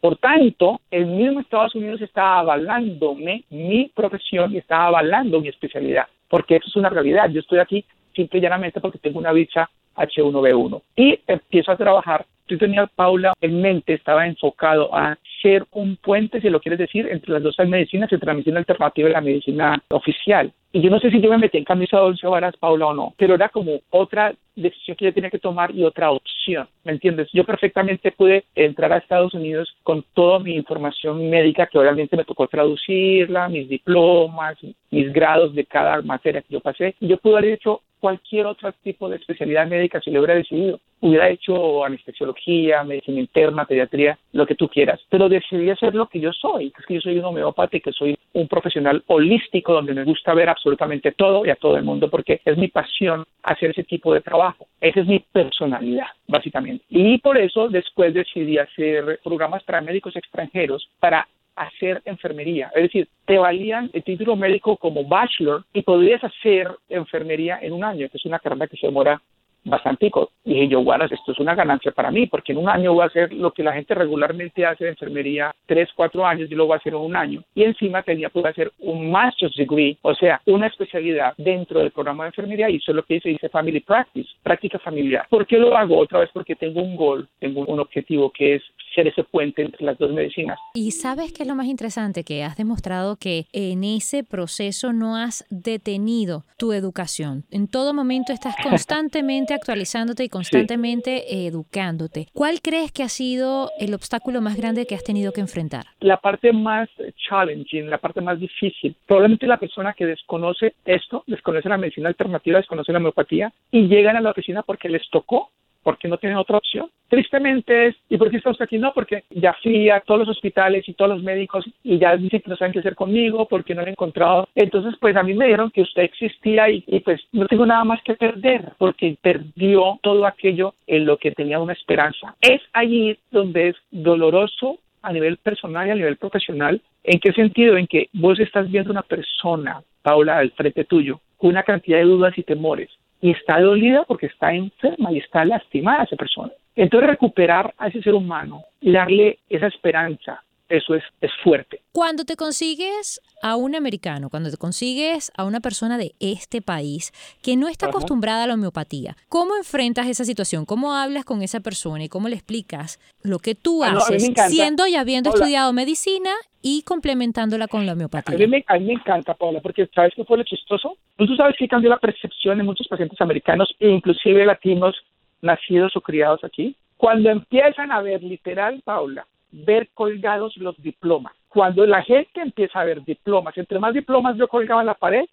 por 0.00 0.16
tanto, 0.16 0.80
el 0.90 1.06
mismo 1.06 1.40
Estados 1.40 1.74
Unidos 1.74 2.00
está 2.00 2.38
avalándome 2.38 3.44
mi 3.50 3.90
profesión 3.94 4.52
y 4.52 4.58
está 4.58 4.86
avalando 4.86 5.40
mi 5.40 5.48
especialidad, 5.48 6.06
porque 6.28 6.56
eso 6.56 6.68
es 6.68 6.76
una 6.76 6.88
realidad. 6.88 7.30
Yo 7.30 7.40
estoy 7.40 7.58
aquí 7.58 7.84
simple 8.14 8.38
y 8.38 8.42
llanamente 8.42 8.80
porque 8.80 8.98
tengo 8.98 9.18
una 9.18 9.32
visa 9.32 9.70
H1B1 9.96 10.82
y 10.96 11.18
empiezo 11.26 11.72
a 11.72 11.76
trabajar. 11.76 12.26
Yo 12.48 12.58
tenía 12.58 12.86
Paula 12.86 13.32
en 13.40 13.60
mente, 13.60 13.94
estaba 13.94 14.26
enfocado 14.26 14.94
a 14.94 15.16
ser 15.40 15.64
un 15.72 15.96
puente, 15.96 16.40
si 16.40 16.50
lo 16.50 16.60
quieres 16.60 16.78
decir, 16.78 17.08
entre 17.10 17.32
las 17.32 17.42
dos 17.42 17.56
medicinas, 17.66 18.12
entre 18.12 18.26
la 18.26 18.34
medicina 18.34 18.58
alternativa 18.58 19.08
y 19.08 19.12
la 19.12 19.20
medicina 19.20 19.82
oficial. 19.88 20.52
Y 20.72 20.82
yo 20.82 20.90
no 20.90 21.00
sé 21.00 21.10
si 21.10 21.20
yo 21.20 21.30
me 21.30 21.38
metí 21.38 21.58
en 21.58 21.64
camisa 21.64 21.96
de 21.96 22.04
once 22.04 22.26
varas, 22.26 22.56
Paula, 22.56 22.86
o 22.86 22.94
no, 22.94 23.14
pero 23.16 23.34
era 23.34 23.48
como 23.48 23.80
otra 23.90 24.32
decisión 24.54 24.96
que 24.96 25.06
yo 25.06 25.14
tenía 25.14 25.30
que 25.30 25.40
tomar 25.40 25.74
y 25.74 25.82
otra 25.82 26.12
opción, 26.12 26.68
¿me 26.84 26.92
entiendes? 26.92 27.28
Yo 27.32 27.44
perfectamente 27.44 28.12
pude 28.12 28.44
entrar 28.54 28.92
a 28.92 28.98
Estados 28.98 29.34
Unidos 29.34 29.74
con 29.82 30.04
toda 30.14 30.38
mi 30.38 30.54
información 30.54 31.28
médica, 31.28 31.66
que 31.66 31.78
obviamente 31.78 32.16
me 32.16 32.24
tocó 32.24 32.46
traducirla, 32.46 33.48
mis 33.48 33.68
diplomas, 33.68 34.58
mis 34.90 35.12
grados 35.12 35.54
de 35.54 35.64
cada 35.64 36.02
materia 36.02 36.42
que 36.42 36.54
yo 36.54 36.60
pasé, 36.60 36.94
y 37.00 37.08
yo 37.08 37.16
pude 37.16 37.38
haber 37.38 37.54
hecho 37.54 37.80
cualquier 38.00 38.46
otro 38.46 38.72
tipo 38.82 39.08
de 39.08 39.16
especialidad 39.16 39.66
médica 39.66 40.00
si 40.00 40.10
lo 40.10 40.20
hubiera 40.20 40.34
decidido. 40.34 40.80
Hubiera 41.02 41.30
hecho 41.30 41.84
anestesiología, 41.84 42.84
medicina 42.84 43.20
interna, 43.20 43.64
pediatría, 43.64 44.18
lo 44.32 44.46
que 44.46 44.54
tú 44.54 44.68
quieras. 44.68 45.00
Pero 45.08 45.28
decidí 45.28 45.70
hacer 45.70 45.94
lo 45.94 46.08
que 46.08 46.20
yo 46.20 46.32
soy, 46.32 46.70
que 46.70 46.80
es 46.80 46.86
que 46.86 46.94
yo 46.94 47.00
soy 47.00 47.18
un 47.18 47.24
homeópata 47.24 47.76
y 47.76 47.80
que 47.80 47.92
soy 47.92 48.18
un 48.32 48.48
profesional 48.48 49.02
holístico 49.06 49.72
donde 49.72 49.94
me 49.94 50.04
gusta 50.04 50.34
ver 50.34 50.48
absolutamente 50.48 51.12
todo 51.12 51.44
y 51.46 51.50
a 51.50 51.56
todo 51.56 51.76
el 51.76 51.84
mundo 51.84 52.10
porque 52.10 52.40
es 52.44 52.56
mi 52.58 52.68
pasión 52.68 53.24
hacer 53.42 53.70
ese 53.70 53.84
tipo 53.84 54.12
de 54.12 54.20
trabajo. 54.20 54.66
Esa 54.80 55.00
es 55.00 55.06
mi 55.06 55.20
personalidad, 55.20 56.08
básicamente. 56.28 56.84
Y 56.88 57.18
por 57.18 57.38
eso 57.38 57.68
después 57.68 58.12
decidí 58.12 58.58
hacer 58.58 59.20
programas 59.22 59.62
para 59.64 59.80
médicos 59.80 60.16
extranjeros 60.16 60.88
para 61.00 61.26
hacer 61.60 62.00
enfermería. 62.04 62.70
Es 62.74 62.82
decir, 62.84 63.08
te 63.26 63.38
valían 63.38 63.90
el 63.92 64.02
título 64.02 64.34
médico 64.36 64.76
como 64.76 65.04
bachelor 65.04 65.64
y 65.72 65.82
podrías 65.82 66.22
hacer 66.24 66.68
enfermería 66.88 67.58
en 67.60 67.72
un 67.72 67.84
año, 67.84 68.08
que 68.08 68.16
es 68.16 68.24
una 68.24 68.38
carrera 68.38 68.66
que 68.66 68.76
se 68.76 68.86
demora 68.86 69.20
bastante. 69.64 70.10
Dije 70.44 70.68
yo, 70.68 70.82
bueno, 70.82 71.04
esto 71.04 71.32
es 71.32 71.38
una 71.38 71.54
ganancia 71.54 71.92
para 71.92 72.10
mí, 72.10 72.26
porque 72.26 72.52
en 72.52 72.58
un 72.58 72.68
año 72.68 72.94
voy 72.94 73.02
a 73.02 73.06
hacer 73.06 73.32
lo 73.32 73.52
que 73.52 73.62
la 73.62 73.72
gente 73.72 73.94
regularmente 73.94 74.64
hace 74.64 74.84
de 74.84 74.90
enfermería, 74.90 75.54
tres, 75.66 75.88
cuatro 75.94 76.26
años, 76.26 76.48
yo 76.48 76.56
lo 76.56 76.66
voy 76.66 76.74
a 76.74 76.78
hacer 76.78 76.94
en 76.94 77.00
un 77.00 77.16
año. 77.16 77.42
Y 77.54 77.64
encima 77.64 78.02
tenía 78.02 78.30
que 78.30 78.40
hacer 78.48 78.72
un 78.78 79.10
master's 79.10 79.54
degree, 79.56 79.98
o 80.02 80.14
sea, 80.14 80.40
una 80.46 80.66
especialidad 80.66 81.34
dentro 81.36 81.80
del 81.80 81.90
programa 81.90 82.24
de 82.24 82.28
enfermería, 82.28 82.70
y 82.70 82.76
eso 82.76 82.92
es 82.92 82.96
lo 82.96 83.04
que 83.04 83.14
dice, 83.14 83.28
dice 83.28 83.48
family 83.48 83.80
practice, 83.80 84.28
práctica 84.42 84.78
familiar. 84.78 85.26
¿Por 85.28 85.46
qué 85.46 85.58
lo 85.58 85.76
hago? 85.76 85.98
Otra 85.98 86.20
vez 86.20 86.30
porque 86.32 86.56
tengo 86.56 86.80
un 86.82 86.96
gol, 86.96 87.28
tengo 87.38 87.64
un 87.66 87.80
objetivo 87.80 88.30
que 88.30 88.56
es 88.56 88.62
ser 88.94 89.06
ese 89.06 89.24
puente 89.24 89.62
entre 89.62 89.84
las 89.84 89.98
dos 89.98 90.12
medicinas. 90.12 90.58
Y 90.74 90.90
sabes 90.92 91.32
qué 91.32 91.42
es 91.42 91.48
lo 91.48 91.54
más 91.54 91.66
interesante, 91.66 92.24
que 92.24 92.42
has 92.42 92.56
demostrado 92.56 93.16
que 93.16 93.46
en 93.52 93.84
ese 93.84 94.24
proceso 94.24 94.92
no 94.92 95.16
has 95.16 95.44
detenido 95.50 96.44
tu 96.56 96.72
educación. 96.72 97.44
En 97.50 97.68
todo 97.68 97.94
momento 97.94 98.32
estás 98.32 98.56
constantemente 98.62 99.49
actualizándote 99.54 100.24
y 100.24 100.28
constantemente 100.28 101.46
educándote. 101.46 102.28
¿Cuál 102.32 102.60
crees 102.60 102.92
que 102.92 103.02
ha 103.02 103.08
sido 103.08 103.70
el 103.78 103.94
obstáculo 103.94 104.40
más 104.40 104.56
grande 104.56 104.86
que 104.86 104.94
has 104.94 105.04
tenido 105.04 105.32
que 105.32 105.40
enfrentar? 105.40 105.86
La 106.00 106.16
parte 106.18 106.52
más 106.52 106.88
challenging, 107.28 107.88
la 107.90 107.98
parte 107.98 108.20
más 108.20 108.38
difícil. 108.38 108.94
Probablemente 109.06 109.46
la 109.46 109.58
persona 109.58 109.92
que 109.92 110.06
desconoce 110.06 110.74
esto, 110.84 111.24
desconoce 111.26 111.68
la 111.68 111.78
medicina 111.78 112.08
alternativa, 112.08 112.58
desconoce 112.58 112.92
la 112.92 112.98
homeopatía 112.98 113.52
y 113.70 113.88
llegan 113.88 114.16
a 114.16 114.20
la 114.20 114.30
oficina 114.30 114.62
porque 114.62 114.88
les 114.88 115.08
tocó 115.10 115.50
porque 115.82 116.08
no 116.08 116.18
tienen 116.18 116.38
otra 116.38 116.58
opción. 116.58 116.90
Tristemente 117.08 117.88
es, 117.88 117.96
¿y 118.08 118.16
por 118.16 118.30
qué 118.30 118.36
estamos 118.36 118.60
aquí? 118.60 118.78
No, 118.78 118.92
porque 118.92 119.24
ya 119.30 119.54
fui 119.62 119.90
a 119.90 120.00
todos 120.00 120.20
los 120.20 120.28
hospitales 120.28 120.88
y 120.88 120.94
todos 120.94 121.10
los 121.10 121.22
médicos 121.22 121.64
y 121.82 121.98
ya 121.98 122.16
dicen 122.16 122.40
que 122.40 122.50
no 122.50 122.56
saben 122.56 122.72
qué 122.72 122.78
hacer 122.78 122.94
conmigo 122.94 123.46
porque 123.48 123.74
no 123.74 123.82
lo 123.82 123.88
he 123.88 123.90
encontrado. 123.90 124.48
Entonces, 124.54 124.94
pues 125.00 125.16
a 125.16 125.22
mí 125.22 125.34
me 125.34 125.46
dijeron 125.46 125.70
que 125.70 125.82
usted 125.82 126.02
existía 126.02 126.70
y, 126.70 126.84
y 126.86 127.00
pues 127.00 127.20
no 127.32 127.46
tengo 127.46 127.66
nada 127.66 127.84
más 127.84 128.02
que 128.02 128.14
perder 128.14 128.72
porque 128.78 129.16
perdió 129.20 129.98
todo 130.02 130.26
aquello 130.26 130.74
en 130.86 131.06
lo 131.06 131.16
que 131.16 131.32
tenía 131.32 131.58
una 131.58 131.72
esperanza. 131.72 132.34
Es 132.40 132.60
allí 132.72 133.18
donde 133.30 133.68
es 133.68 133.76
doloroso 133.90 134.78
a 135.02 135.12
nivel 135.12 135.38
personal 135.38 135.88
y 135.88 135.90
a 135.90 135.94
nivel 135.94 136.16
profesional. 136.16 136.80
¿En 137.04 137.18
qué 137.18 137.32
sentido? 137.32 137.76
En 137.76 137.86
que 137.86 138.08
vos 138.12 138.38
estás 138.38 138.70
viendo 138.70 138.90
una 138.90 139.02
persona, 139.02 139.82
Paula, 140.02 140.38
al 140.38 140.50
frente 140.52 140.84
tuyo, 140.84 141.20
con 141.38 141.50
una 141.50 141.62
cantidad 141.62 141.98
de 141.98 142.04
dudas 142.04 142.36
y 142.36 142.42
temores 142.42 142.90
y 143.20 143.30
está 143.32 143.60
dolida 143.60 144.04
porque 144.04 144.26
está 144.26 144.52
enferma 144.52 145.12
y 145.12 145.18
está 145.18 145.44
lastimada 145.44 146.04
esa 146.04 146.16
persona. 146.16 146.52
Entonces 146.74 147.10
recuperar 147.10 147.74
a 147.78 147.88
ese 147.88 148.02
ser 148.02 148.14
humano 148.14 148.64
y 148.80 148.92
darle 148.92 149.38
esa 149.48 149.66
esperanza, 149.66 150.42
eso 150.70 150.94
es, 150.94 151.02
es 151.20 151.30
fuerte. 151.42 151.82
Cuando 151.92 152.24
te 152.24 152.36
consigues 152.36 153.20
a 153.42 153.56
un 153.56 153.74
americano, 153.74 154.30
cuando 154.30 154.50
te 154.50 154.56
consigues 154.56 155.32
a 155.36 155.44
una 155.44 155.60
persona 155.60 155.98
de 155.98 156.12
este 156.20 156.62
país 156.62 157.12
que 157.42 157.56
no 157.56 157.68
está 157.68 157.86
acostumbrada 157.86 158.44
a 158.44 158.46
la 158.46 158.54
homeopatía, 158.54 159.16
¿cómo 159.28 159.56
enfrentas 159.56 160.06
esa 160.06 160.24
situación? 160.24 160.64
¿Cómo 160.64 160.94
hablas 160.94 161.24
con 161.24 161.42
esa 161.42 161.60
persona 161.60 162.04
y 162.04 162.08
cómo 162.08 162.28
le 162.28 162.36
explicas 162.36 163.00
lo 163.22 163.40
que 163.40 163.54
tú 163.54 163.82
ah, 163.82 163.96
haces 163.96 164.32
siendo 164.48 164.86
y 164.86 164.94
habiendo 164.94 165.30
estudiado 165.30 165.72
medicina 165.72 166.30
y 166.62 166.82
complementándola 166.82 167.66
con 167.66 167.84
la 167.84 167.94
homeopatía? 167.94 168.36
A 168.36 168.38
mí, 168.38 168.46
me, 168.46 168.64
a 168.68 168.78
mí 168.78 168.86
me 168.86 168.92
encanta, 168.92 169.34
Paula, 169.34 169.60
porque 169.60 169.88
¿sabes 169.92 170.12
qué 170.14 170.24
fue 170.24 170.38
lo 170.38 170.44
chistoso? 170.44 170.96
Pues 171.16 171.28
tú 171.28 171.34
sabes 171.34 171.56
que 171.58 171.66
cambió 171.66 171.90
la 171.90 171.98
percepción 171.98 172.60
en 172.60 172.66
muchos 172.66 172.86
pacientes 172.86 173.20
americanos 173.20 173.74
e 173.80 173.88
inclusive 173.88 174.46
latinos 174.46 174.94
nacidos 175.42 175.96
o 175.96 176.00
criados 176.00 176.44
aquí. 176.44 176.76
Cuando 176.96 177.30
empiezan 177.30 177.90
a 177.90 178.02
ver 178.02 178.22
literal, 178.22 178.82
Paula, 178.84 179.26
ver 179.52 179.88
colgados 179.94 180.56
los 180.56 180.80
diplomas. 180.82 181.32
Cuando 181.48 181.84
la 181.86 182.02
gente 182.02 182.40
empieza 182.40 182.80
a 182.80 182.84
ver 182.84 183.02
diplomas, 183.04 183.56
entre 183.58 183.78
más 183.78 183.94
diplomas 183.94 184.36
yo 184.36 184.48
colgaba 184.48 184.82
en 184.82 184.86
la 184.86 184.94
pared, 184.94 185.24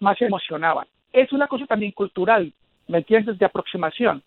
más 0.00 0.16
se 0.18 0.26
emocionaban. 0.26 0.86
Es 1.12 1.32
una 1.32 1.46
cosa 1.46 1.66
también 1.66 1.92
cultural, 1.92 2.52
¿me 2.88 2.98
entiendes? 2.98 3.38
De 3.38 3.46
aproximación. 3.46 4.22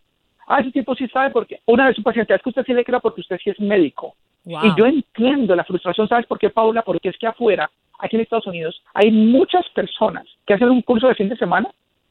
Ah, 0.47 0.61
ese 0.61 0.71
tipo 0.71 0.95
sí 0.95 1.07
sabe 1.07 1.29
porque 1.29 1.59
una 1.65 1.87
vez 1.87 1.97
un 1.97 2.03
paciente, 2.03 2.33
es 2.33 2.41
que 2.41 2.49
usted 2.49 2.63
sí 2.65 2.73
le 2.73 2.83
crea 2.83 2.99
porque 2.99 3.21
usted 3.21 3.37
sí 3.43 3.49
es 3.49 3.59
médico. 3.59 4.15
Y 4.45 4.75
yo 4.77 4.85
entiendo 4.85 5.55
la 5.55 5.63
frustración, 5.63 6.07
¿sabes 6.07 6.25
por 6.25 6.39
qué, 6.39 6.49
Paula? 6.49 6.81
Porque 6.81 7.09
es 7.09 7.17
que 7.17 7.27
afuera, 7.27 7.69
aquí 7.99 8.15
en 8.15 8.23
Estados 8.23 8.47
Unidos, 8.47 8.81
hay 8.93 9.11
muchas 9.11 9.67
personas 9.69 10.25
que 10.47 10.55
hacen 10.55 10.69
un 10.69 10.81
curso 10.81 11.07
de 11.07 11.15
fin 11.15 11.29
de 11.29 11.37
semana 11.37 11.69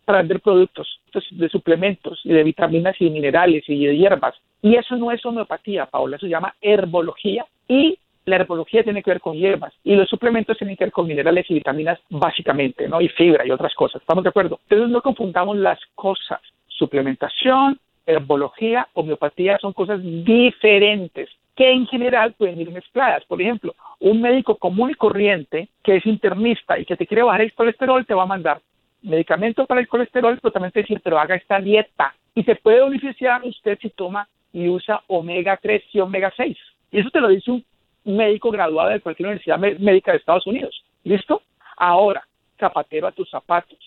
para 0.08 0.20
vender 0.20 0.40
productos 0.40 1.00
de 1.32 1.50
suplementos 1.50 2.18
y 2.24 2.32
de 2.32 2.42
vitaminas 2.42 2.96
y 2.98 3.10
minerales 3.10 3.62
y 3.68 3.84
de 3.84 3.94
hierbas. 3.94 4.34
Y 4.62 4.74
eso 4.74 4.96
no 4.96 5.12
es 5.12 5.22
homeopatía, 5.22 5.84
Paula, 5.84 6.16
eso 6.16 6.24
se 6.24 6.30
llama 6.30 6.54
herbología 6.62 7.44
y 7.68 7.98
la 8.24 8.36
herbología 8.36 8.82
tiene 8.82 9.02
que 9.02 9.10
ver 9.10 9.20
con 9.20 9.36
hierbas 9.36 9.74
y 9.84 9.94
los 9.96 10.08
suplementos 10.08 10.56
tienen 10.56 10.76
que 10.78 10.84
ver 10.84 10.92
con 10.92 11.06
minerales 11.06 11.44
y 11.50 11.54
vitaminas 11.54 11.98
básicamente, 12.08 12.88
¿no? 12.88 13.02
Y 13.02 13.10
fibra 13.10 13.46
y 13.46 13.50
otras 13.50 13.74
cosas. 13.74 14.00
¿Estamos 14.00 14.24
de 14.24 14.30
acuerdo? 14.30 14.58
Entonces 14.62 14.88
no 14.88 15.02
confundamos 15.02 15.58
las 15.58 15.78
cosas. 15.94 16.40
Suplementación, 16.68 17.78
herbología, 18.06 18.88
homeopatía 18.94 19.58
son 19.58 19.74
cosas 19.74 20.00
diferentes 20.02 21.28
que 21.54 21.70
en 21.70 21.86
general 21.86 22.32
pueden 22.32 22.58
ir 22.58 22.70
mezcladas. 22.70 23.26
Por 23.26 23.42
ejemplo, 23.42 23.74
un 24.00 24.22
médico 24.22 24.56
común 24.56 24.90
y 24.90 24.94
corriente 24.94 25.68
que 25.84 25.96
es 25.96 26.06
internista 26.06 26.78
y 26.78 26.86
que 26.86 26.96
te 26.96 27.06
quiere 27.06 27.24
bajar 27.24 27.42
el 27.42 27.52
colesterol 27.52 28.06
te 28.06 28.14
va 28.14 28.22
a 28.22 28.26
mandar 28.26 28.62
medicamento 29.02 29.66
para 29.66 29.80
el 29.80 29.88
colesterol, 29.88 30.38
pero 30.40 30.52
también 30.52 30.72
te 30.72 30.80
decir, 30.80 31.00
pero 31.02 31.18
haga 31.18 31.36
esta 31.36 31.60
dieta. 31.60 32.14
Y 32.34 32.42
se 32.44 32.56
puede 32.56 32.82
beneficiar 32.82 33.42
usted 33.44 33.78
si 33.80 33.90
toma 33.90 34.28
y 34.52 34.68
usa 34.68 35.02
omega 35.06 35.58
3 35.60 35.82
y 35.92 36.00
omega 36.00 36.32
6. 36.36 36.56
Y 36.90 37.00
eso 37.00 37.10
te 37.10 37.20
lo 37.20 37.28
dice 37.28 37.50
un 37.50 37.64
médico 38.04 38.50
graduado 38.50 38.90
de 38.90 39.00
cualquier 39.00 39.28
universidad 39.28 39.58
médica 39.58 40.12
de 40.12 40.18
Estados 40.18 40.46
Unidos. 40.46 40.84
¿Listo? 41.04 41.42
Ahora, 41.76 42.26
zapatero 42.58 43.06
a 43.06 43.12
tus 43.12 43.28
zapatos. 43.30 43.78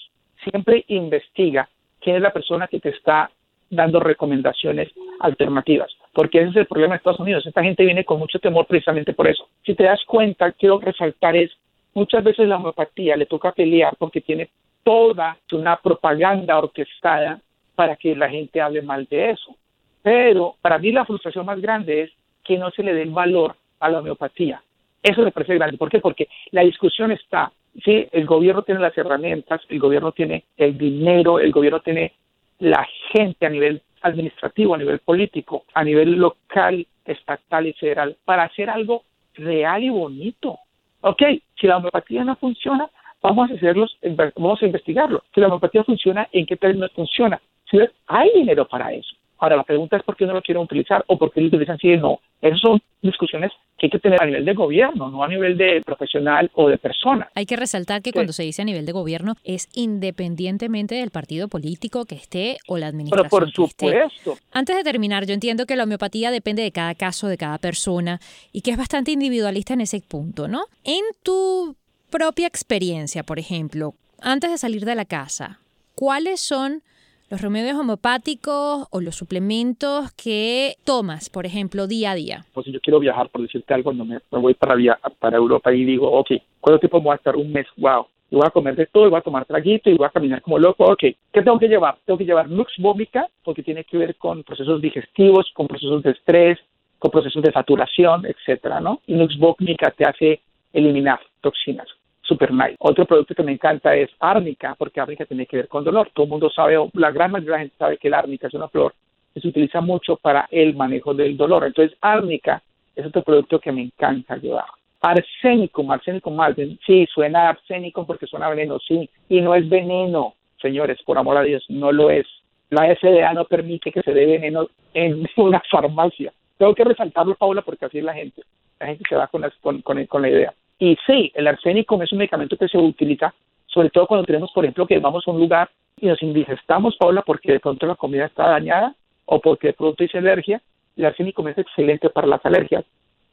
Siempre 0.43 0.85
investiga 0.87 1.69
quién 1.99 2.15
es 2.15 2.21
la 2.21 2.33
persona 2.33 2.67
que 2.67 2.79
te 2.79 2.89
está 2.89 3.29
dando 3.69 3.99
recomendaciones 3.99 4.89
alternativas. 5.19 5.91
Porque 6.13 6.39
ese 6.39 6.49
es 6.49 6.55
el 6.57 6.65
problema 6.67 6.93
de 6.93 6.97
Estados 6.97 7.19
Unidos. 7.19 7.45
Esta 7.45 7.63
gente 7.63 7.85
viene 7.85 8.03
con 8.03 8.19
mucho 8.19 8.39
temor 8.39 8.65
precisamente 8.67 9.13
por 9.13 9.27
eso. 9.27 9.47
Si 9.65 9.73
te 9.75 9.83
das 9.83 10.03
cuenta, 10.05 10.51
quiero 10.51 10.79
resaltar 10.79 11.35
es, 11.35 11.51
muchas 11.93 12.23
veces 12.23 12.47
la 12.47 12.57
homeopatía 12.57 13.15
le 13.15 13.25
toca 13.25 13.53
pelear 13.53 13.95
porque 13.97 14.21
tiene 14.21 14.49
toda 14.83 15.37
una 15.51 15.77
propaganda 15.77 16.57
orquestada 16.57 17.39
para 17.75 17.95
que 17.95 18.15
la 18.15 18.29
gente 18.29 18.61
hable 18.61 18.81
mal 18.81 19.05
de 19.09 19.31
eso. 19.31 19.55
Pero 20.01 20.55
para 20.61 20.77
mí 20.77 20.91
la 20.91 21.05
frustración 21.05 21.45
más 21.45 21.61
grande 21.61 22.03
es 22.03 22.11
que 22.43 22.57
no 22.57 22.71
se 22.71 22.83
le 22.83 22.93
dé 22.93 23.03
el 23.03 23.11
valor 23.11 23.55
a 23.79 23.89
la 23.89 23.99
homeopatía. 23.99 24.61
Eso 25.01 25.21
me 25.21 25.31
parece 25.31 25.55
grande. 25.55 25.77
¿Por 25.77 25.89
qué? 25.89 25.99
Porque 25.99 26.27
la 26.51 26.61
discusión 26.61 27.11
está, 27.11 27.51
sí, 27.83 28.07
el 28.11 28.25
gobierno 28.25 28.63
tiene 28.63 28.81
las 28.81 28.97
herramientas, 28.97 29.61
el 29.69 29.79
gobierno 29.79 30.11
tiene 30.11 30.45
el 30.57 30.77
dinero, 30.77 31.39
el 31.39 31.51
gobierno 31.51 31.79
tiene 31.79 32.13
la 32.59 32.87
gente 33.11 33.45
a 33.45 33.49
nivel 33.49 33.81
administrativo, 34.01 34.75
a 34.75 34.77
nivel 34.77 34.99
político, 34.99 35.65
a 35.73 35.83
nivel 35.83 36.13
local, 36.13 36.85
estatal 37.05 37.67
y 37.67 37.73
federal, 37.73 38.15
para 38.25 38.43
hacer 38.43 38.69
algo 38.69 39.03
real 39.35 39.83
y 39.83 39.89
bonito. 39.89 40.59
Ok, 41.01 41.23
si 41.59 41.67
la 41.67 41.77
homeopatía 41.77 42.23
no 42.23 42.35
funciona, 42.35 42.89
vamos 43.21 43.51
a 43.51 43.53
hacerlos, 43.53 43.97
vamos 44.35 44.61
a 44.61 44.65
investigarlo. 44.65 45.23
Si 45.33 45.39
la 45.39 45.47
homeopatía 45.47 45.83
funciona, 45.83 46.27
¿en 46.31 46.45
qué 46.45 46.57
términos 46.57 46.91
funciona? 46.93 47.41
Si 47.69 47.77
hay 48.07 48.29
dinero 48.35 48.67
para 48.67 48.91
eso. 48.93 49.15
Ahora, 49.41 49.55
la 49.55 49.63
pregunta 49.63 49.97
es 49.97 50.03
por 50.03 50.15
qué 50.15 50.27
no 50.27 50.33
lo 50.33 50.41
quieren 50.43 50.61
utilizar 50.61 51.03
o 51.07 51.17
por 51.17 51.31
qué 51.31 51.41
lo 51.41 51.47
utilizan 51.47 51.79
si 51.79 51.97
no. 51.97 52.19
Esas 52.43 52.59
son 52.59 52.79
discusiones 53.01 53.51
que 53.75 53.87
hay 53.87 53.89
que 53.89 53.97
tener 53.97 54.21
a 54.21 54.25
nivel 54.27 54.45
de 54.45 54.53
gobierno, 54.53 55.09
no 55.09 55.23
a 55.23 55.27
nivel 55.27 55.57
de 55.57 55.81
profesional 55.83 56.51
o 56.53 56.69
de 56.69 56.77
persona. 56.77 57.27
Hay 57.33 57.47
que 57.47 57.55
resaltar 57.55 58.03
que 58.03 58.11
cuando 58.11 58.33
se 58.33 58.43
dice 58.43 58.61
a 58.61 58.65
nivel 58.65 58.85
de 58.85 58.91
gobierno 58.91 59.33
es 59.43 59.67
independientemente 59.73 60.93
del 60.93 61.09
partido 61.09 61.47
político 61.47 62.05
que 62.05 62.13
esté 62.13 62.57
o 62.67 62.77
la 62.77 62.85
administración. 62.87 63.27
Pero 63.31 63.45
por 63.45 63.51
supuesto. 63.51 64.37
Antes 64.51 64.75
de 64.75 64.83
terminar, 64.83 65.25
yo 65.25 65.33
entiendo 65.33 65.65
que 65.65 65.75
la 65.75 65.85
homeopatía 65.85 66.29
depende 66.29 66.61
de 66.61 66.71
cada 66.71 66.93
caso, 66.93 67.27
de 67.27 67.37
cada 67.37 67.57
persona 67.57 68.19
y 68.53 68.61
que 68.61 68.69
es 68.69 68.77
bastante 68.77 69.11
individualista 69.11 69.73
en 69.73 69.81
ese 69.81 70.01
punto, 70.07 70.47
¿no? 70.47 70.65
En 70.83 71.01
tu 71.23 71.75
propia 72.11 72.45
experiencia, 72.45 73.23
por 73.23 73.39
ejemplo, 73.39 73.93
antes 74.21 74.51
de 74.51 74.57
salir 74.57 74.85
de 74.85 74.95
la 74.95 75.05
casa, 75.05 75.59
¿cuáles 75.95 76.41
son 76.41 76.83
los 77.29 77.41
remedios 77.41 77.79
homeopáticos 77.79 78.87
o 78.91 79.01
los 79.01 79.15
suplementos 79.15 80.11
que 80.11 80.75
tomas, 80.83 81.29
por 81.29 81.45
ejemplo, 81.45 81.87
día 81.87 82.11
a 82.11 82.15
día? 82.15 82.45
Pues 82.53 82.65
si 82.65 82.73
yo 82.73 82.81
quiero 82.81 82.99
viajar, 82.99 83.29
por 83.29 83.41
decirte 83.41 83.73
algo, 83.73 83.85
cuando 83.85 84.03
me, 84.05 84.19
voy 84.29 84.53
para, 84.53 84.75
via 84.75 84.99
para 85.19 85.37
Europa 85.37 85.73
y 85.73 85.85
digo, 85.85 86.11
ok, 86.11 86.31
¿cuánto 86.59 86.79
tiempo 86.79 87.01
voy 87.01 87.13
a 87.13 87.15
estar? 87.15 87.37
Un 87.37 87.51
mes, 87.51 87.65
wow. 87.77 88.05
Y 88.29 88.35
voy 88.35 88.45
a 88.45 88.51
comer 88.51 88.75
de 88.75 88.87
todo, 88.87 89.07
y 89.07 89.09
voy 89.09 89.19
a 89.19 89.23
tomar 89.23 89.45
traguito 89.45 89.89
y 89.89 89.95
voy 89.95 90.07
a 90.07 90.11
caminar 90.11 90.41
como 90.41 90.59
loco. 90.59 90.85
Ok, 90.85 90.99
¿qué 90.99 91.41
tengo 91.41 91.57
que 91.57 91.69
llevar? 91.69 91.97
Tengo 92.05 92.17
que 92.17 92.25
llevar 92.25 92.49
Lux 92.49 92.73
Vómica, 92.77 93.25
porque 93.43 93.63
tiene 93.63 93.85
que 93.85 93.97
ver 93.97 94.15
con 94.17 94.43
procesos 94.43 94.81
digestivos, 94.81 95.49
con 95.53 95.67
procesos 95.67 96.03
de 96.03 96.11
estrés, 96.11 96.59
con 96.99 97.09
procesos 97.09 97.41
de 97.41 97.53
saturación, 97.53 98.25
etcétera, 98.25 98.81
¿no? 98.81 99.01
Y 99.07 99.15
Lux 99.15 99.37
Vómica 99.37 99.91
te 99.91 100.05
hace 100.05 100.41
eliminar 100.73 101.19
toxinas 101.41 101.87
super 102.31 102.53
nice. 102.53 102.77
Otro 102.79 103.05
producto 103.05 103.35
que 103.35 103.43
me 103.43 103.51
encanta 103.51 103.93
es 103.93 104.09
árnica, 104.19 104.75
porque 104.77 105.01
árnica 105.01 105.25
tiene 105.25 105.45
que 105.45 105.57
ver 105.57 105.67
con 105.67 105.83
dolor. 105.83 106.09
Todo 106.13 106.23
el 106.23 106.29
mundo 106.29 106.49
sabe, 106.49 106.77
la 106.93 107.11
gran 107.11 107.31
mayoría 107.31 107.51
de 107.51 107.57
la 107.57 107.63
gente 107.63 107.75
sabe 107.77 107.97
que 107.97 108.09
la 108.09 108.19
árnica 108.19 108.47
es 108.47 108.53
una 108.53 108.69
flor 108.69 108.93
que 109.33 109.41
se 109.41 109.49
utiliza 109.49 109.81
mucho 109.81 110.15
para 110.15 110.47
el 110.49 110.75
manejo 110.75 111.13
del 111.13 111.35
dolor. 111.35 111.65
Entonces, 111.65 111.97
árnica 112.01 112.61
es 112.95 113.05
otro 113.05 113.21
producto 113.21 113.59
que 113.59 113.71
me 113.71 113.81
encanta 113.81 114.37
llevar. 114.37 114.65
Arsénico, 115.01 115.89
arsénico 115.91 116.31
malden, 116.31 116.79
sí, 116.85 117.05
suena 117.13 117.49
arsénico 117.49 118.05
porque 118.05 118.27
suena 118.27 118.49
veneno, 118.49 118.77
sí, 118.79 119.09
y 119.29 119.41
no 119.41 119.55
es 119.55 119.67
veneno, 119.67 120.35
señores, 120.61 120.99
por 121.03 121.17
amor 121.17 121.37
a 121.37 121.43
Dios, 121.43 121.65
no 121.69 121.91
lo 121.91 122.09
es. 122.09 122.27
La 122.69 122.93
FDA 122.95 123.33
no 123.33 123.45
permite 123.45 123.91
que 123.91 124.01
se 124.01 124.13
dé 124.13 124.25
veneno 124.25 124.67
en 124.93 125.27
una 125.37 125.61
farmacia. 125.69 126.31
Tengo 126.57 126.75
que 126.75 126.83
resaltarlo, 126.83 127.35
Paula, 127.35 127.61
porque 127.61 127.85
así 127.85 127.97
es 127.97 128.03
la 128.03 128.13
gente. 128.13 128.43
La 128.79 128.87
gente 128.87 129.03
se 129.09 129.15
va 129.15 129.27
con, 129.27 129.43
con 129.81 130.21
la 130.21 130.29
idea. 130.29 130.53
Y 130.81 130.97
sí, 131.05 131.31
el 131.35 131.45
arsénico 131.45 132.01
es 132.01 132.11
un 132.11 132.17
medicamento 132.17 132.57
que 132.57 132.67
se 132.67 132.75
utiliza, 132.75 133.31
sobre 133.67 133.91
todo 133.91 134.07
cuando 134.07 134.25
tenemos, 134.25 134.51
por 134.51 134.65
ejemplo, 134.65 134.87
que 134.87 134.97
vamos 134.97 135.23
a 135.27 135.29
un 135.29 135.39
lugar 135.39 135.69
y 135.99 136.07
nos 136.07 136.19
indigestamos, 136.23 136.97
Paula, 136.97 137.21
porque 137.21 137.51
de 137.51 137.59
pronto 137.59 137.85
la 137.85 137.93
comida 137.93 138.25
está 138.25 138.49
dañada 138.49 138.95
o 139.25 139.39
porque 139.39 139.67
de 139.67 139.73
pronto 139.73 140.03
hice 140.03 140.17
alergia. 140.17 140.59
El 140.97 141.05
arsénico 141.05 141.47
es 141.47 141.59
excelente 141.59 142.09
para 142.09 142.25
las 142.25 142.43
alergias, 142.43 142.83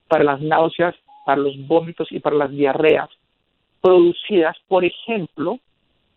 para 0.08 0.24
las 0.24 0.42
náuseas, 0.42 0.94
para 1.24 1.40
los 1.40 1.56
vómitos 1.66 2.12
y 2.12 2.20
para 2.20 2.36
las 2.36 2.50
diarreas 2.50 3.08
producidas, 3.80 4.54
por 4.68 4.84
ejemplo, 4.84 5.58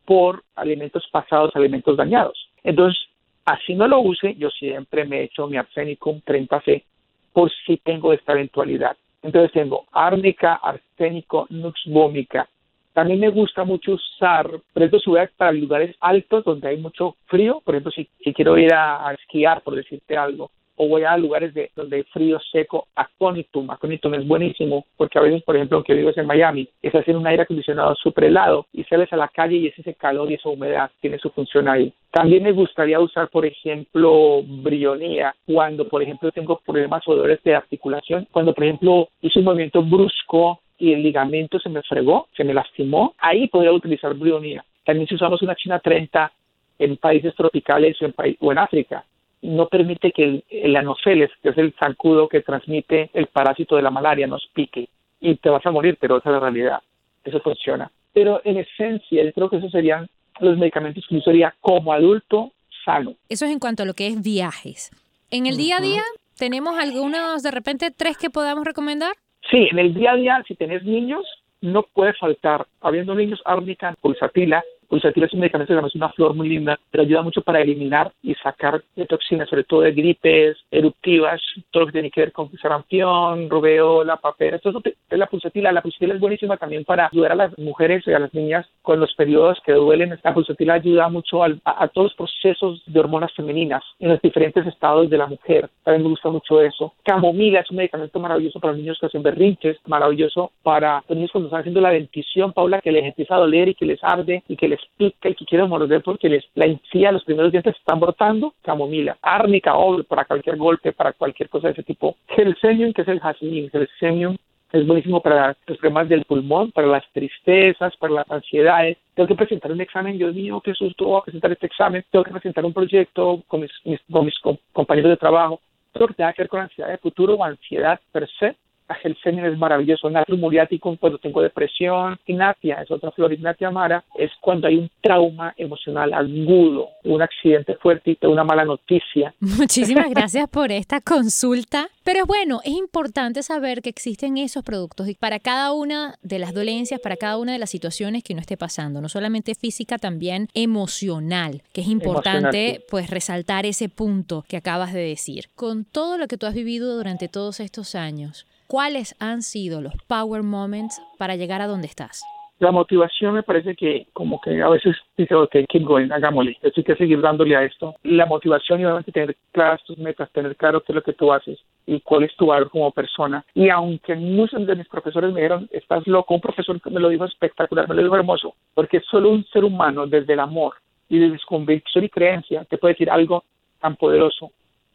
por 0.03 0.43
alimentos 0.57 1.07
pasados, 1.13 1.55
alimentos 1.55 1.95
dañados. 1.95 2.49
Entonces, 2.61 3.01
así 3.45 3.73
no 3.73 3.87
lo 3.87 4.01
use, 4.01 4.35
yo 4.35 4.49
siempre 4.49 5.05
me 5.05 5.23
echo 5.23 5.47
mi 5.47 5.55
arsénico 5.55 6.11
30C 6.11 6.83
por 7.31 7.49
si 7.65 7.77
tengo 7.77 8.11
esta 8.11 8.33
eventualidad. 8.33 8.97
Entonces 9.21 9.51
tengo 9.51 9.85
árnica, 9.91 10.55
arsénico, 10.55 11.47
nux 11.49 11.73
vomica. 11.85 12.47
También 12.93 13.19
me 13.19 13.29
gusta 13.29 13.63
mucho 13.63 13.93
usar, 13.93 14.49
por 14.49 14.83
ejemplo, 14.83 14.99
si 14.99 15.09
para 15.37 15.51
lugares 15.53 15.95
altos 16.01 16.43
donde 16.43 16.67
hay 16.67 16.77
mucho 16.77 17.15
frío, 17.27 17.61
por 17.63 17.75
ejemplo, 17.75 17.91
si, 17.91 18.09
si 18.23 18.33
quiero 18.33 18.57
ir 18.57 18.73
a 18.73 19.13
esquiar, 19.13 19.61
por 19.61 19.75
decirte 19.75 20.17
algo, 20.17 20.51
o 20.81 20.87
voy 20.87 21.03
a 21.03 21.15
lugares 21.15 21.53
de, 21.53 21.69
donde 21.75 21.97
hay 21.97 22.03
frío 22.05 22.39
seco, 22.51 22.87
aconitum. 22.95 23.69
Aconitum 23.69 24.15
es 24.15 24.27
buenísimo 24.27 24.87
porque 24.97 25.19
a 25.19 25.21
veces, 25.21 25.43
por 25.43 25.55
ejemplo, 25.55 25.77
aunque 25.77 25.93
vives 25.93 26.17
en 26.17 26.25
Miami, 26.25 26.67
es 26.81 26.95
hacer 26.95 27.15
un 27.15 27.27
aire 27.27 27.43
acondicionado 27.43 27.93
súper 27.93 28.23
helado 28.23 28.65
y 28.73 28.83
sales 28.85 29.13
a 29.13 29.15
la 29.15 29.27
calle 29.27 29.57
y 29.57 29.67
es 29.67 29.77
ese 29.77 29.93
calor 29.93 30.31
y 30.31 30.33
esa 30.33 30.49
humedad, 30.49 30.89
tiene 30.99 31.19
su 31.19 31.29
función 31.29 31.69
ahí. 31.69 31.93
También 32.09 32.41
me 32.41 32.51
gustaría 32.51 32.99
usar, 32.99 33.29
por 33.29 33.45
ejemplo, 33.45 34.41
brionía 34.43 35.35
cuando, 35.45 35.87
por 35.87 36.01
ejemplo, 36.01 36.31
tengo 36.31 36.59
problemas 36.65 37.07
o 37.07 37.15
dolores 37.15 37.43
de 37.43 37.53
articulación, 37.53 38.27
cuando, 38.31 38.51
por 38.55 38.63
ejemplo, 38.63 39.09
hice 39.21 39.37
un 39.37 39.45
movimiento 39.45 39.83
brusco 39.83 40.61
y 40.79 40.93
el 40.93 41.03
ligamento 41.03 41.59
se 41.59 41.69
me 41.69 41.83
fregó, 41.83 42.27
se 42.35 42.43
me 42.43 42.55
lastimó, 42.55 43.13
ahí 43.19 43.47
podría 43.49 43.71
utilizar 43.71 44.15
brionía. 44.15 44.65
También 44.83 45.07
si 45.07 45.13
usamos 45.13 45.43
una 45.43 45.53
China 45.53 45.77
30 45.77 46.31
en 46.79 46.97
países 46.97 47.35
tropicales 47.35 48.01
o 48.01 48.05
en, 48.05 48.15
o 48.39 48.51
en 48.51 48.57
África, 48.57 49.05
no 49.41 49.67
permite 49.67 50.11
que 50.11 50.43
el, 50.49 50.75
anofeles, 50.75 51.31
que 51.41 51.49
es 51.49 51.57
el 51.57 51.73
zancudo 51.73 52.29
que 52.29 52.41
transmite 52.41 53.09
el 53.13 53.27
parásito 53.27 53.75
de 53.75 53.81
la 53.81 53.91
malaria, 53.91 54.27
nos 54.27 54.47
pique 54.53 54.89
y 55.19 55.35
te 55.35 55.49
vas 55.49 55.65
a 55.65 55.71
morir, 55.71 55.97
pero 55.99 56.17
esa 56.17 56.29
es 56.29 56.33
la 56.33 56.39
realidad. 56.39 56.79
Eso 57.23 57.39
funciona. 57.41 57.91
Pero 58.13 58.41
en 58.43 58.57
esencia, 58.57 59.23
yo 59.23 59.31
creo 59.33 59.49
que 59.49 59.57
esos 59.57 59.71
serían 59.71 60.09
los 60.39 60.57
medicamentos 60.57 61.05
que 61.07 61.15
yo 61.15 61.19
usaría 61.19 61.53
como 61.59 61.93
adulto 61.93 62.51
sano. 62.83 63.15
Eso 63.29 63.45
es 63.45 63.51
en 63.51 63.59
cuanto 63.59 63.83
a 63.83 63.85
lo 63.85 63.93
que 63.93 64.07
es 64.07 64.21
viajes. 64.21 64.91
En 65.29 65.45
el 65.45 65.57
día 65.57 65.77
a 65.77 65.81
día, 65.81 66.03
¿tenemos 66.37 66.77
algunos, 66.77 67.43
de 67.43 67.51
repente, 67.51 67.91
tres 67.91 68.17
que 68.17 68.29
podamos 68.29 68.65
recomendar? 68.65 69.13
Sí, 69.49 69.67
en 69.71 69.79
el 69.79 69.93
día 69.93 70.11
a 70.11 70.15
día, 70.15 70.43
si 70.47 70.55
tenés 70.55 70.83
niños, 70.83 71.25
no 71.61 71.83
puede 71.83 72.13
faltar, 72.13 72.67
habiendo 72.81 73.15
niños, 73.15 73.41
árnica, 73.45 73.95
pulsatila, 74.01 74.63
Pulsatila 74.91 75.25
es 75.25 75.33
un 75.33 75.39
medicamento 75.39 75.73
que 75.73 75.87
es 75.87 75.95
una 75.95 76.09
flor 76.09 76.33
muy 76.33 76.49
linda, 76.49 76.77
pero 76.91 77.03
ayuda 77.03 77.21
mucho 77.21 77.41
para 77.41 77.61
eliminar 77.61 78.11
y 78.21 78.35
sacar 78.35 78.83
toxinas, 79.07 79.47
sobre 79.47 79.63
todo 79.63 79.81
de 79.81 79.93
gripes 79.93 80.57
eruptivas, 80.69 81.41
todo 81.71 81.83
lo 81.83 81.87
que 81.87 81.93
tiene 81.93 82.11
que 82.11 82.19
ver 82.19 82.33
con 82.33 82.51
sarampión, 82.57 83.49
rubeola, 83.49 84.17
papera. 84.17 84.57
Esto 84.57 84.81
es 84.85 85.17
la 85.17 85.27
pulsatila. 85.27 85.71
La 85.71 85.81
pulsatila 85.81 86.15
es 86.15 86.19
buenísima 86.19 86.57
también 86.57 86.83
para 86.83 87.07
ayudar 87.07 87.31
a 87.31 87.35
las 87.35 87.57
mujeres 87.57 88.03
y 88.05 88.11
a 88.11 88.19
las 88.19 88.33
niñas 88.33 88.67
con 88.81 88.99
los 88.99 89.13
periodos 89.15 89.61
que 89.65 89.71
duelen. 89.71 90.19
La 90.23 90.33
pulsatila 90.33 90.73
ayuda 90.73 91.07
mucho 91.07 91.41
a, 91.41 91.87
todos 91.87 92.07
los 92.07 92.15
procesos 92.15 92.83
de 92.85 92.99
hormonas 92.99 93.31
femeninas 93.31 93.85
en 93.97 94.09
los 94.09 94.21
diferentes 94.21 94.67
estados 94.67 95.09
de 95.09 95.17
la 95.17 95.27
mujer. 95.27 95.69
También 95.85 96.03
me 96.03 96.09
gusta 96.09 96.29
mucho 96.29 96.61
eso. 96.61 96.93
Camomila 97.03 97.61
es 97.61 97.71
un 97.71 97.77
medicamento 97.77 98.19
maravilloso 98.19 98.59
para 98.59 98.73
los 98.73 98.81
niños 98.81 98.97
que 98.99 99.05
hacen 99.05 99.23
berrinches, 99.23 99.77
maravilloso 99.85 100.51
para 100.63 101.01
los 101.07 101.15
niños 101.15 101.31
cuando 101.31 101.47
están 101.47 101.61
haciendo 101.61 101.79
la 101.79 101.91
dentición, 101.91 102.51
Paula, 102.51 102.81
que 102.81 102.91
les 102.91 103.05
empieza 103.05 103.35
a 103.35 103.39
doler 103.39 103.69
y 103.69 103.75
que 103.75 103.85
les 103.85 104.03
arde 104.03 104.43
y 104.49 104.57
que 104.57 104.67
les 104.67 104.80
pica 104.97 105.29
y 105.29 105.35
que 105.35 105.45
quiere 105.45 105.65
morder 105.65 106.01
porque 106.03 106.29
les, 106.29 106.43
la 106.55 106.65
encía, 106.65 107.11
los 107.11 107.23
primeros 107.23 107.51
dientes 107.51 107.75
están 107.75 107.99
brotando, 107.99 108.53
camomila, 108.61 109.17
árnica, 109.21 109.75
o 109.75 110.03
para 110.03 110.25
cualquier 110.25 110.57
golpe, 110.57 110.91
para 110.93 111.13
cualquier 111.13 111.49
cosa 111.49 111.67
de 111.67 111.73
ese 111.73 111.83
tipo. 111.83 112.15
Gelsemium, 112.29 112.93
que 112.93 113.03
es 113.03 113.07
el 113.07 113.19
jazmín, 113.19 113.69
Gelsemium 113.69 114.37
es 114.71 114.87
buenísimo 114.87 115.21
para 115.21 115.55
los 115.67 115.77
problemas 115.77 116.07
del 116.07 116.23
pulmón, 116.23 116.71
para 116.71 116.87
las 116.87 117.03
tristezas, 117.11 117.95
para 117.97 118.13
las 118.13 118.31
ansiedades. 118.31 118.97
Tengo 119.13 119.27
que 119.27 119.35
presentar 119.35 119.71
un 119.71 119.81
examen, 119.81 120.17
Dios 120.17 120.33
mío, 120.33 120.61
qué 120.63 120.73
susto, 120.73 121.05
voy 121.05 121.19
a 121.19 121.23
presentar 121.23 121.51
este 121.51 121.65
examen. 121.65 122.05
Tengo 122.09 122.23
que 122.23 122.31
presentar 122.31 122.63
un 122.63 122.73
proyecto 122.73 123.43
con 123.47 123.61
mis, 123.61 123.71
con 124.09 124.25
mis 124.25 124.39
compañeros 124.71 125.09
de 125.09 125.17
trabajo. 125.17 125.59
Todo 125.91 126.07
que 126.07 126.13
tenga 126.13 126.31
que 126.31 126.43
ver 126.43 126.49
con 126.49 126.61
ansiedad 126.61 126.89
de 126.89 126.97
futuro 126.97 127.35
o 127.35 127.43
ansiedad 127.43 127.99
per 128.13 128.29
se, 128.39 128.55
el 129.03 129.17
semen 129.23 129.45
es 129.45 129.57
maravilloso, 129.57 130.09
natrum 130.09 130.39
muriaticum 130.39 130.97
cuando 130.97 131.17
tengo 131.17 131.41
depresión, 131.41 132.19
ignatia 132.25 132.81
es 132.81 132.91
otra 132.91 133.11
flor, 133.11 133.33
ignatia 133.33 133.67
amara 133.67 134.03
es 134.15 134.31
cuando 134.39 134.67
hay 134.67 134.77
un 134.77 134.89
trauma 135.01 135.53
emocional 135.57 136.13
agudo, 136.13 136.89
un 137.03 137.21
accidente 137.21 137.75
fuerte 137.75 138.17
y 138.19 138.25
una 138.25 138.43
mala 138.43 138.65
noticia. 138.65 139.33
Muchísimas 139.39 140.09
gracias 140.11 140.49
por 140.49 140.71
esta 140.71 141.01
consulta. 141.01 141.89
Pero 142.03 142.25
bueno, 142.25 142.61
es 142.63 142.73
importante 142.73 143.43
saber 143.43 143.83
que 143.83 143.89
existen 143.89 144.37
esos 144.37 144.63
productos 144.63 145.07
y 145.07 145.13
para 145.13 145.39
cada 145.39 145.71
una 145.71 146.15
de 146.23 146.39
las 146.39 146.53
dolencias, 146.53 146.99
para 146.99 147.15
cada 147.15 147.37
una 147.37 147.53
de 147.53 147.59
las 147.59 147.69
situaciones 147.69 148.23
que 148.23 148.33
uno 148.33 148.41
esté 148.41 148.57
pasando, 148.57 149.01
no 149.01 149.09
solamente 149.09 149.53
física, 149.53 149.99
también 149.99 150.47
emocional, 150.55 151.61
que 151.73 151.81
es 151.81 151.87
importante 151.87 152.83
pues 152.89 153.09
resaltar 153.09 153.67
ese 153.67 153.87
punto 153.87 154.43
que 154.47 154.57
acabas 154.57 154.93
de 154.93 155.01
decir. 155.01 155.49
Con 155.53 155.85
todo 155.85 156.17
lo 156.17 156.27
que 156.27 156.37
tú 156.37 156.47
has 156.47 156.55
vivido 156.55 156.95
durante 156.95 157.27
todos 157.27 157.59
estos 157.59 157.93
años, 157.93 158.47
¿cuáles 158.71 159.13
han 159.19 159.41
sido 159.41 159.81
los 159.81 159.93
power 160.07 160.43
moments 160.43 161.01
para 161.17 161.35
llegar 161.35 161.61
a 161.61 161.67
donde 161.67 161.87
estás? 161.87 162.23
La 162.59 162.71
motivación 162.71 163.33
me 163.33 163.43
parece 163.43 163.75
que 163.75 164.07
como 164.13 164.39
que 164.39 164.61
a 164.61 164.69
veces 164.69 164.95
dice, 165.17 165.35
ok, 165.35 165.53
keep 165.67 165.83
going, 165.83 166.09
hagámosle, 166.09 166.57
hay 166.63 166.83
que 166.83 166.95
seguir 166.95 167.19
dándole 167.19 167.57
a 167.57 167.63
esto. 167.63 167.95
La 168.03 168.25
motivación 168.25 168.79
y 168.79 168.85
obviamente 168.85 169.11
tener 169.11 169.35
claras 169.51 169.83
tus 169.83 169.97
metas, 169.97 170.31
tener 170.31 170.55
claro 170.55 170.79
qué 170.79 170.93
es 170.93 170.95
lo 170.95 171.03
que 171.03 171.11
tú 171.11 171.33
haces 171.33 171.59
y 171.85 171.99
cuál 171.99 172.23
es 172.23 172.33
tu 172.37 172.45
valor 172.45 172.69
como 172.69 172.91
persona. 172.91 173.43
Y 173.53 173.67
aunque 173.67 174.15
muchos 174.15 174.65
de 174.65 174.75
mis 174.77 174.87
profesores 174.87 175.33
me 175.33 175.41
dijeron, 175.41 175.67
estás 175.73 176.07
loco, 176.07 176.33
un 176.33 176.39
profesor 176.39 176.79
me 176.89 177.01
lo 177.01 177.09
dijo 177.09 177.25
espectacular, 177.25 177.89
me 177.89 177.95
lo 177.95 178.03
dijo 178.03 178.15
hermoso, 178.15 178.55
porque 178.73 179.01
solo 179.01 179.31
un 179.31 179.43
ser 179.47 179.65
humano 179.65 180.07
desde 180.07 180.31
el 180.31 180.39
amor 180.39 180.75
y 181.09 181.19
desde 181.19 181.39
su 181.39 181.45
convicción 181.45 182.05
y 182.05 182.09
creencia 182.09 182.63
te 182.63 182.77
puede 182.77 182.93
decir 182.93 183.09
algo 183.09 183.43
tan 183.81 183.97
poderoso. 183.97 184.51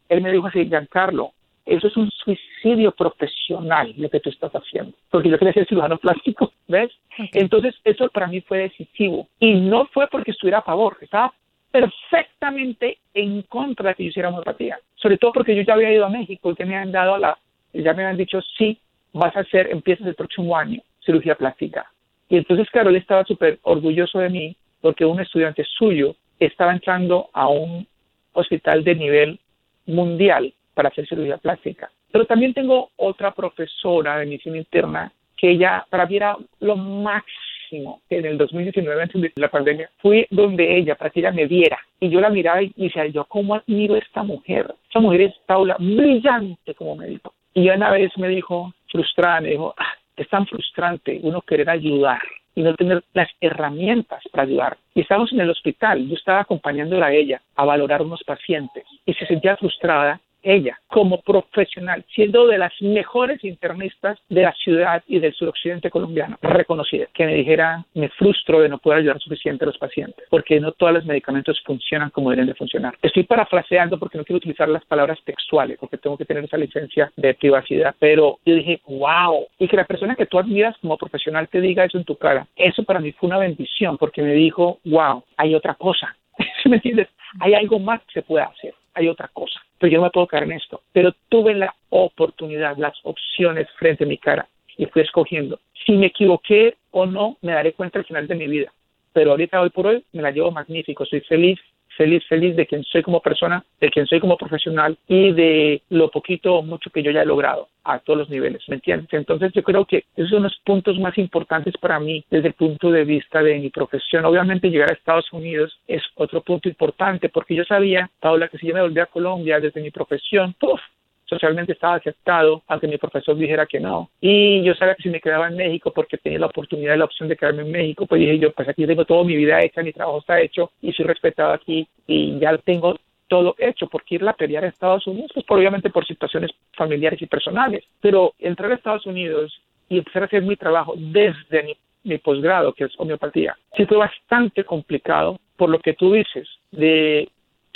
Él 0.09 0.21
me 0.21 0.31
dijo 0.31 0.47
así, 0.47 0.65
Giancarlo, 0.65 1.33
eso 1.67 1.87
es 1.87 1.97
un 1.97 2.09
suicidio 2.11 2.91
profesional 2.91 3.93
lo 3.97 4.09
que 4.09 4.21
tú 4.21 4.29
estás 4.29 4.51
haciendo, 4.53 4.93
porque 5.09 5.29
yo 5.29 5.37
quería 5.37 5.53
ser 5.53 5.67
cirujano 5.67 5.97
plástico, 5.99 6.53
¿ves? 6.67 6.91
Entonces, 7.33 7.75
eso 7.83 8.07
para 8.09 8.27
mí 8.27 8.41
fue 8.41 8.59
decisivo. 8.59 9.27
Y 9.39 9.55
no 9.55 9.85
fue 9.87 10.07
porque 10.07 10.31
estuviera 10.31 10.59
a 10.59 10.63
favor, 10.63 10.97
estaba 11.01 11.33
perfectamente 11.71 12.99
en 13.13 13.41
contra 13.43 13.89
de 13.89 13.95
que 13.95 14.03
yo 14.03 14.09
hiciera 14.09 14.29
homeopatía, 14.29 14.79
sobre 14.95 15.17
todo 15.17 15.33
porque 15.33 15.55
yo 15.55 15.61
ya 15.63 15.73
había 15.73 15.91
ido 15.91 16.05
a 16.05 16.09
México 16.09 16.51
y 16.51 16.55
que 16.55 16.65
me 16.65 16.77
han 16.77 16.91
dado 16.91 17.17
la, 17.17 17.37
ya 17.73 17.93
me 17.93 18.03
habían 18.03 18.17
dicho, 18.17 18.39
sí, 18.57 18.79
vas 19.11 19.35
a 19.35 19.41
hacer, 19.41 19.69
empiezas 19.71 20.07
el 20.07 20.15
próximo 20.15 20.55
año, 20.55 20.81
cirugía 21.05 21.35
plástica. 21.35 21.91
Y 22.29 22.37
entonces, 22.37 22.69
claro, 22.71 22.89
él 22.89 22.95
estaba 22.95 23.25
súper 23.25 23.59
orgulloso 23.63 24.19
de 24.19 24.29
mí 24.29 24.55
porque 24.81 25.05
un 25.05 25.19
estudiante 25.19 25.65
suyo 25.77 26.15
estaba 26.39 26.71
entrando 26.71 27.29
a 27.33 27.47
un 27.47 27.87
hospital 28.33 28.83
de 28.83 28.95
nivel 28.95 29.39
mundial 29.85 30.53
para 30.77 30.89
hacer 30.89 31.07
cirugía 31.07 31.37
plástica. 31.37 31.89
Pero 32.11 32.25
también 32.25 32.53
tengo 32.53 32.91
otra 32.97 33.31
profesora 33.31 34.19
de 34.19 34.27
medicina 34.27 34.57
interna 34.57 35.11
que 35.35 35.49
ella 35.49 35.83
para 35.89 36.05
mí 36.05 36.15
era 36.15 36.37
lo 36.59 36.75
máximo 36.77 38.01
en 38.11 38.25
el 38.25 38.37
2019 38.37 39.01
antes 39.01 39.21
de 39.21 39.31
la 39.35 39.49
pandemia 39.49 39.89
fui 39.97 40.25
donde 40.29 40.77
ella 40.77 40.95
para 40.95 41.09
que 41.09 41.19
ella 41.19 41.31
me 41.31 41.45
viera 41.47 41.77
y 41.99 42.09
yo 42.09 42.21
la 42.21 42.29
miraba 42.29 42.61
y 42.61 42.71
decía 42.77 43.05
yo 43.07 43.25
cómo 43.25 43.55
admiro 43.55 43.95
a 43.95 43.97
esta 43.97 44.23
mujer 44.23 44.73
esta 44.85 45.01
mujer 45.01 45.21
es 45.21 45.33
Paula 45.45 45.75
brillante 45.77 46.73
como 46.75 46.95
médico 46.95 47.33
y 47.53 47.69
una 47.69 47.91
vez 47.91 48.17
me 48.17 48.29
dijo 48.29 48.73
frustrada 48.89 49.41
me 49.41 49.49
dijo 49.49 49.75
ah, 49.77 49.93
es 50.15 50.29
tan 50.29 50.47
frustrante 50.47 51.19
uno 51.21 51.41
querer 51.41 51.69
ayudar 51.69 52.21
y 52.57 52.63
no 52.63 52.73
tener 52.73 53.03
las 53.13 53.29
herramientas 53.39 54.23
para 54.31 54.41
ayudar. 54.41 54.77
Y 54.95 55.01
estábamos 55.01 55.31
en 55.31 55.41
el 55.41 55.49
hospital, 55.51 56.07
yo 56.07 56.15
estaba 56.15 56.39
acompañándola 56.39 57.05
a 57.05 57.13
ella 57.13 57.39
a 57.55 57.65
valorar 57.65 58.01
unos 58.01 58.23
pacientes 58.23 58.83
y 59.05 59.13
se 59.13 59.27
sentía 59.27 59.57
frustrada 59.57 60.19
ella 60.47 60.79
como 60.87 61.21
profesional, 61.21 62.03
siendo 62.13 62.47
de 62.47 62.57
las 62.57 62.73
mejores 62.81 63.43
internistas 63.43 64.17
de 64.29 64.43
la 64.43 64.53
ciudad 64.53 65.03
y 65.07 65.19
del 65.19 65.33
suroccidente 65.33 65.89
colombiano, 65.89 66.37
reconocida, 66.41 67.07
que 67.13 67.25
me 67.25 67.35
dijera, 67.35 67.85
me 67.93 68.09
frustro 68.09 68.61
de 68.61 68.69
no 68.69 68.77
poder 68.77 68.99
ayudar 68.99 69.19
suficiente 69.19 69.65
a 69.65 69.67
los 69.67 69.77
pacientes, 69.77 70.25
porque 70.29 70.59
no 70.59 70.71
todos 70.71 70.93
los 70.93 71.05
medicamentos 71.05 71.61
funcionan 71.65 72.09
como 72.09 72.31
deben 72.31 72.47
de 72.47 72.55
funcionar. 72.55 72.97
Estoy 73.01 73.23
parafraseando 73.23 73.99
porque 73.99 74.17
no 74.17 74.23
quiero 74.23 74.37
utilizar 74.37 74.69
las 74.69 74.85
palabras 74.85 75.19
textuales, 75.25 75.77
porque 75.79 75.97
tengo 75.97 76.17
que 76.17 76.25
tener 76.25 76.45
esa 76.45 76.57
licencia 76.57 77.11
de 77.15 77.33
privacidad, 77.33 77.93
pero 77.99 78.39
yo 78.45 78.55
dije, 78.55 78.81
wow, 78.87 79.45
y 79.59 79.67
que 79.67 79.77
la 79.77 79.85
persona 79.85 80.15
que 80.15 80.25
tú 80.25 80.39
admiras 80.39 80.77
como 80.79 80.97
profesional 80.97 81.49
te 81.49 81.59
diga 81.61 81.83
eso 81.83 81.97
en 81.97 82.05
tu 82.05 82.15
cara, 82.15 82.47
eso 82.55 82.83
para 82.83 82.99
mí 82.99 83.11
fue 83.11 83.27
una 83.27 83.37
bendición, 83.37 83.97
porque 83.97 84.21
me 84.21 84.33
dijo, 84.33 84.79
wow, 84.85 85.23
hay 85.35 85.53
otra 85.53 85.75
cosa. 85.75 86.15
¿Me 86.65 86.77
entiendes? 86.77 87.09
Hay 87.39 87.53
algo 87.53 87.79
más 87.79 88.01
que 88.03 88.13
se 88.13 88.21
puede 88.21 88.45
hacer, 88.45 88.73
hay 88.93 89.09
otra 89.09 89.27
cosa 89.33 89.59
pero 89.79 89.91
yo 89.91 89.97
no 89.99 90.05
me 90.05 90.11
puedo 90.11 90.27
caer 90.27 90.43
en 90.43 90.53
esto. 90.53 90.81
Pero 90.91 91.13
tuve 91.29 91.53
la 91.53 91.73
oportunidad, 91.89 92.77
las 92.77 92.97
opciones 93.03 93.67
frente 93.77 94.03
a 94.03 94.07
mi 94.07 94.17
cara 94.17 94.47
y 94.77 94.85
fui 94.85 95.01
escogiendo. 95.01 95.59
Si 95.85 95.93
me 95.93 96.07
equivoqué 96.07 96.75
o 96.91 97.05
no, 97.05 97.37
me 97.41 97.53
daré 97.53 97.73
cuenta 97.73 97.99
al 97.99 98.05
final 98.05 98.27
de 98.27 98.35
mi 98.35 98.47
vida. 98.47 98.71
Pero 99.13 99.31
ahorita, 99.31 99.61
hoy 99.61 99.69
por 99.69 99.87
hoy, 99.87 100.03
me 100.13 100.21
la 100.21 100.31
llevo 100.31 100.51
magnífico. 100.51 101.05
Soy 101.05 101.21
feliz 101.21 101.59
feliz, 101.97 102.23
feliz 102.27 102.55
de 102.55 102.65
quien 102.65 102.83
soy 102.83 103.01
como 103.01 103.21
persona, 103.21 103.63
de 103.81 103.89
quien 103.89 104.05
soy 104.05 104.19
como 104.19 104.37
profesional 104.37 104.97
y 105.07 105.31
de 105.31 105.81
lo 105.89 106.09
poquito 106.09 106.55
o 106.55 106.61
mucho 106.61 106.89
que 106.91 107.03
yo 107.03 107.11
ya 107.11 107.23
he 107.23 107.25
logrado 107.25 107.67
a 107.83 107.99
todos 107.99 108.19
los 108.19 108.29
niveles, 108.29 108.61
¿me 108.67 108.75
entiendes? 108.75 109.07
Entonces 109.11 109.51
yo 109.53 109.63
creo 109.63 109.85
que 109.85 110.03
esos 110.15 110.29
son 110.29 110.43
los 110.43 110.57
puntos 110.65 110.99
más 110.99 111.17
importantes 111.17 111.73
para 111.77 111.99
mí 111.99 112.23
desde 112.29 112.49
el 112.49 112.53
punto 112.53 112.91
de 112.91 113.05
vista 113.05 113.41
de 113.41 113.57
mi 113.59 113.69
profesión. 113.69 114.25
Obviamente 114.25 114.69
llegar 114.69 114.91
a 114.91 114.93
Estados 114.93 115.31
Unidos 115.31 115.79
es 115.87 116.03
otro 116.15 116.41
punto 116.41 116.69
importante 116.69 117.29
porque 117.29 117.55
yo 117.55 117.63
sabía, 117.63 118.09
Paula, 118.19 118.49
que 118.49 118.57
si 118.57 118.67
yo 118.67 118.73
me 118.73 118.81
volvía 118.81 119.03
a 119.03 119.07
Colombia 119.07 119.59
desde 119.59 119.81
mi 119.81 119.91
profesión, 119.91 120.53
¡puf! 120.59 120.79
Socialmente 121.27 121.73
estaba 121.73 121.95
aceptado, 121.95 122.63
aunque 122.67 122.87
mi 122.87 122.97
profesor 122.97 123.35
dijera 123.35 123.65
que 123.65 123.79
no. 123.79 124.09
Y 124.21 124.63
yo 124.63 124.73
sabía 124.73 124.95
que 124.95 125.03
si 125.03 125.09
me 125.09 125.21
quedaba 125.21 125.47
en 125.47 125.55
México, 125.55 125.91
porque 125.93 126.17
tenía 126.17 126.39
la 126.39 126.47
oportunidad 126.47 126.95
y 126.95 126.97
la 126.97 127.05
opción 127.05 127.29
de 127.29 127.35
quedarme 127.35 127.63
en 127.63 127.71
México, 127.71 128.05
pues 128.05 128.19
dije 128.19 128.39
yo, 128.39 128.51
pues 128.51 128.67
aquí 128.67 128.85
tengo 128.85 129.05
toda 129.05 129.23
mi 129.23 129.35
vida 129.35 129.61
hecha, 129.61 129.83
mi 129.83 129.93
trabajo 129.93 130.19
está 130.19 130.39
hecho 130.39 130.71
y 130.81 130.91
soy 130.93 131.05
respetado 131.05 131.53
aquí 131.53 131.87
y 132.07 132.39
ya 132.39 132.57
tengo 132.57 132.95
todo 133.27 133.55
hecho, 133.57 133.87
porque 133.87 134.15
irla 134.15 134.31
a 134.31 134.35
pelear 134.35 134.63
a 134.63 134.69
Estados 134.69 135.05
Unidos, 135.05 135.31
pues 135.33 135.45
obviamente 135.49 135.89
por 135.89 136.05
situaciones 136.05 136.51
familiares 136.73 137.21
y 137.21 137.25
personales, 137.25 137.83
pero 138.01 138.33
entrar 138.39 138.71
a 138.71 138.75
Estados 138.75 139.05
Unidos 139.05 139.61
y 139.89 139.97
empezar 139.97 140.23
a 140.23 140.25
hacer 140.25 140.43
mi 140.43 140.55
trabajo 140.55 140.93
desde 140.95 141.63
mi, 141.63 141.77
mi 142.03 142.17
posgrado, 142.19 142.73
que 142.73 142.85
es 142.85 142.93
homeopatía, 142.97 143.57
sí 143.75 143.85
fue 143.85 143.97
bastante 143.97 144.63
complicado 144.63 145.39
por 145.57 145.69
lo 145.69 145.79
que 145.79 145.93
tú 145.93 146.13
dices, 146.13 146.47
de 146.71 147.27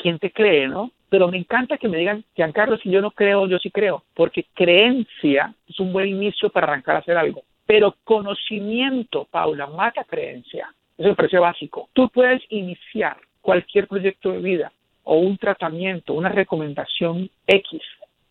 quién 0.02 0.20
te 0.20 0.32
cree, 0.32 0.68
¿no? 0.68 0.92
pero 1.12 1.28
me 1.28 1.38
encanta 1.38 1.78
que 1.78 1.90
me 1.90 1.98
digan, 1.98 2.24
Giancarlo, 2.38 2.78
si 2.78 2.90
yo 2.90 3.02
no 3.02 3.12
creo, 3.12 3.46
yo 3.46 3.60
sí 3.60 3.70
creo, 3.70 4.06
porque 4.14 4.46
creencia 4.54 5.54
es 5.68 5.78
un 5.78 5.92
buen 5.92 6.08
inicio 6.08 6.50
para 6.50 6.68
arrancar 6.68 6.96
a 6.96 7.00
hacer 7.00 7.18
algo. 7.18 7.44
Pero 7.66 7.98
conocimiento, 8.06 9.28
Paula, 9.30 9.68
mata 9.68 10.06
creencia. 10.06 10.74
Eso 10.98 11.10
me 11.10 11.16
parece 11.16 11.38
básico. 11.38 11.90
Tú 11.92 12.08
puedes 12.08 12.42
iniciar 12.48 13.18
cualquier 13.42 13.90
proyecto 13.90 14.32
de 14.32 14.38
vida 14.38 14.72
o 15.04 15.18
un 15.18 15.38
tratamiento, 15.38 16.14
una 16.14 16.30
recomendación 16.30 17.30
X, 17.46 17.82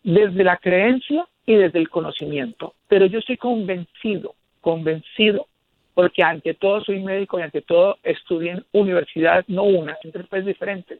desde 0.01 0.43
la 0.43 0.57
creencia 0.57 1.27
y 1.45 1.53
desde 1.53 1.77
el 1.77 1.87
conocimiento. 1.87 2.73
Pero 2.87 3.05
yo 3.05 3.19
estoy 3.19 3.37
convencido, 3.37 4.33
convencido, 4.59 5.45
porque 5.93 6.23
ante 6.23 6.55
todo 6.55 6.83
soy 6.83 7.03
médico 7.03 7.37
y 7.37 7.43
ante 7.43 7.61
todo 7.61 7.99
estudié 8.01 8.53
en 8.53 8.65
universidad, 8.71 9.45
no 9.47 9.65
una, 9.65 9.95
en 10.03 10.11
tres 10.11 10.25
países 10.25 10.47
diferentes 10.47 10.99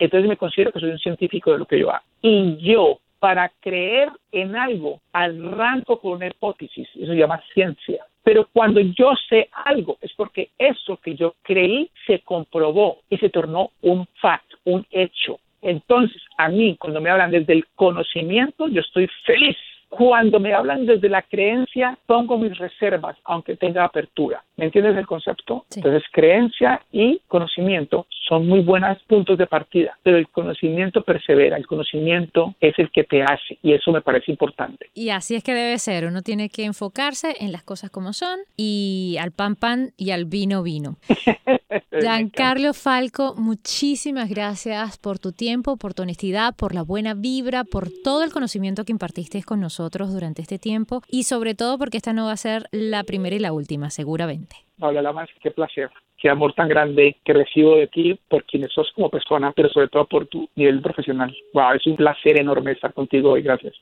entonces 0.00 0.28
me 0.28 0.36
considero 0.36 0.72
que 0.72 0.80
soy 0.80 0.90
un 0.90 0.98
científico 0.98 1.52
de 1.52 1.58
lo 1.58 1.66
que 1.66 1.78
yo 1.78 1.90
hago. 1.90 2.04
Y 2.22 2.56
yo, 2.56 2.98
para 3.18 3.50
creer 3.60 4.08
en 4.32 4.56
algo, 4.56 5.00
arranco 5.12 6.00
con 6.00 6.12
una 6.12 6.26
hipótesis, 6.26 6.88
eso 6.94 7.12
se 7.12 7.18
llama 7.18 7.42
ciencia. 7.52 8.04
Pero 8.22 8.48
cuando 8.52 8.80
yo 8.80 9.12
sé 9.28 9.48
algo, 9.64 9.98
es 10.00 10.12
porque 10.14 10.50
eso 10.58 10.98
que 10.98 11.14
yo 11.14 11.34
creí 11.42 11.90
se 12.06 12.20
comprobó 12.20 12.98
y 13.08 13.16
se 13.18 13.30
tornó 13.30 13.70
un 13.82 14.06
fact, 14.20 14.52
un 14.64 14.86
hecho. 14.90 15.38
Entonces, 15.62 16.22
a 16.38 16.48
mí, 16.48 16.76
cuando 16.78 17.00
me 17.00 17.10
hablan 17.10 17.30
desde 17.30 17.52
el 17.52 17.66
conocimiento, 17.74 18.68
yo 18.68 18.80
estoy 18.80 19.08
feliz 19.24 19.56
cuando 19.90 20.38
me 20.38 20.54
hablan 20.54 20.86
desde 20.86 21.08
la 21.08 21.22
creencia, 21.22 21.98
pongo 22.06 22.38
mis 22.38 22.56
reservas, 22.56 23.16
aunque 23.24 23.56
tenga 23.56 23.84
apertura. 23.84 24.42
¿Me 24.56 24.66
entiendes 24.66 24.96
el 24.96 25.06
concepto? 25.06 25.66
Entonces, 25.74 26.04
creencia 26.12 26.80
y 26.92 27.20
conocimiento 27.26 28.06
son 28.28 28.46
muy 28.46 28.60
buenos 28.60 28.96
puntos 29.08 29.36
de 29.36 29.48
partida, 29.48 29.98
pero 30.04 30.16
el 30.16 30.28
conocimiento 30.28 31.02
persevera, 31.02 31.56
el 31.56 31.66
conocimiento 31.66 32.54
es 32.60 32.78
el 32.78 32.90
que 32.92 33.02
te 33.02 33.22
hace 33.22 33.58
y 33.62 33.72
eso 33.72 33.90
me 33.90 34.00
parece 34.00 34.30
importante. 34.30 34.88
Y 34.94 35.10
así 35.10 35.34
es 35.34 35.42
que 35.42 35.54
debe 35.54 35.76
ser, 35.78 36.06
uno 36.06 36.22
tiene 36.22 36.48
que 36.48 36.64
enfocarse 36.64 37.34
en 37.40 37.50
las 37.50 37.64
cosas 37.64 37.90
como 37.90 38.12
son 38.12 38.38
y 38.56 39.16
al 39.20 39.32
pan 39.32 39.56
pan 39.56 39.90
y 39.96 40.12
al 40.12 40.24
vino 40.24 40.62
vino. 40.62 40.96
Giancarlo 41.92 42.74
Falco, 42.74 43.34
muchísimas 43.36 44.28
gracias 44.28 44.98
por 44.98 45.18
tu 45.18 45.32
tiempo, 45.32 45.76
por 45.76 45.94
tu 45.94 46.02
honestidad, 46.02 46.54
por 46.56 46.74
la 46.74 46.82
buena 46.82 47.14
vibra, 47.14 47.64
por 47.64 47.88
todo 48.02 48.24
el 48.24 48.32
conocimiento 48.32 48.84
que 48.84 48.92
impartiste 48.92 49.42
con 49.42 49.60
nosotros 49.60 50.12
durante 50.12 50.42
este 50.42 50.58
tiempo 50.58 51.02
y 51.08 51.24
sobre 51.24 51.54
todo 51.54 51.78
porque 51.78 51.96
esta 51.96 52.12
no 52.12 52.26
va 52.26 52.32
a 52.32 52.36
ser 52.36 52.64
la 52.72 53.04
primera 53.04 53.36
y 53.36 53.38
la 53.38 53.52
última, 53.52 53.90
seguramente. 53.90 54.56
Hola, 54.80 55.12
más 55.12 55.28
qué 55.42 55.50
placer, 55.50 55.90
qué 56.20 56.28
amor 56.28 56.52
tan 56.52 56.68
grande 56.68 57.16
que 57.24 57.32
recibo 57.32 57.76
de 57.76 57.86
ti 57.86 58.18
por 58.28 58.44
quienes 58.44 58.72
sos 58.72 58.90
como 58.94 59.10
persona, 59.10 59.52
pero 59.52 59.68
sobre 59.68 59.88
todo 59.88 60.06
por 60.06 60.26
tu 60.26 60.48
nivel 60.54 60.80
profesional. 60.80 61.34
Wow, 61.54 61.72
es 61.74 61.86
un 61.86 61.96
placer 61.96 62.38
enorme 62.38 62.72
estar 62.72 62.92
contigo 62.92 63.32
hoy, 63.32 63.42
gracias. 63.42 63.74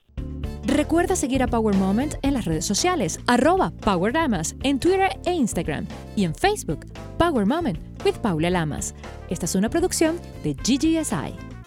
Recuerda 0.65 1.17
seguir 1.17 1.43
a 1.43 1.47
Power 1.47 1.75
Moment 1.75 2.15
en 2.23 2.35
las 2.35 2.45
redes 2.45 2.67
sociales, 2.67 3.21
arroba 3.27 3.73
Power 3.85 4.13
Lamas, 4.13 4.55
en 4.63 4.79
Twitter 4.79 5.09
e 5.25 5.33
Instagram 5.33 5.87
y 6.15 6.25
en 6.25 6.35
Facebook, 6.35 6.81
Power 7.19 7.47
Moment 7.47 7.79
with 8.05 8.15
Paula 8.23 8.51
Lamas. 8.51 8.95
Esta 9.31 9.47
es 9.47 9.55
una 9.55 9.71
producción 9.71 10.17
de 10.45 10.53
GGSI. 10.55 11.58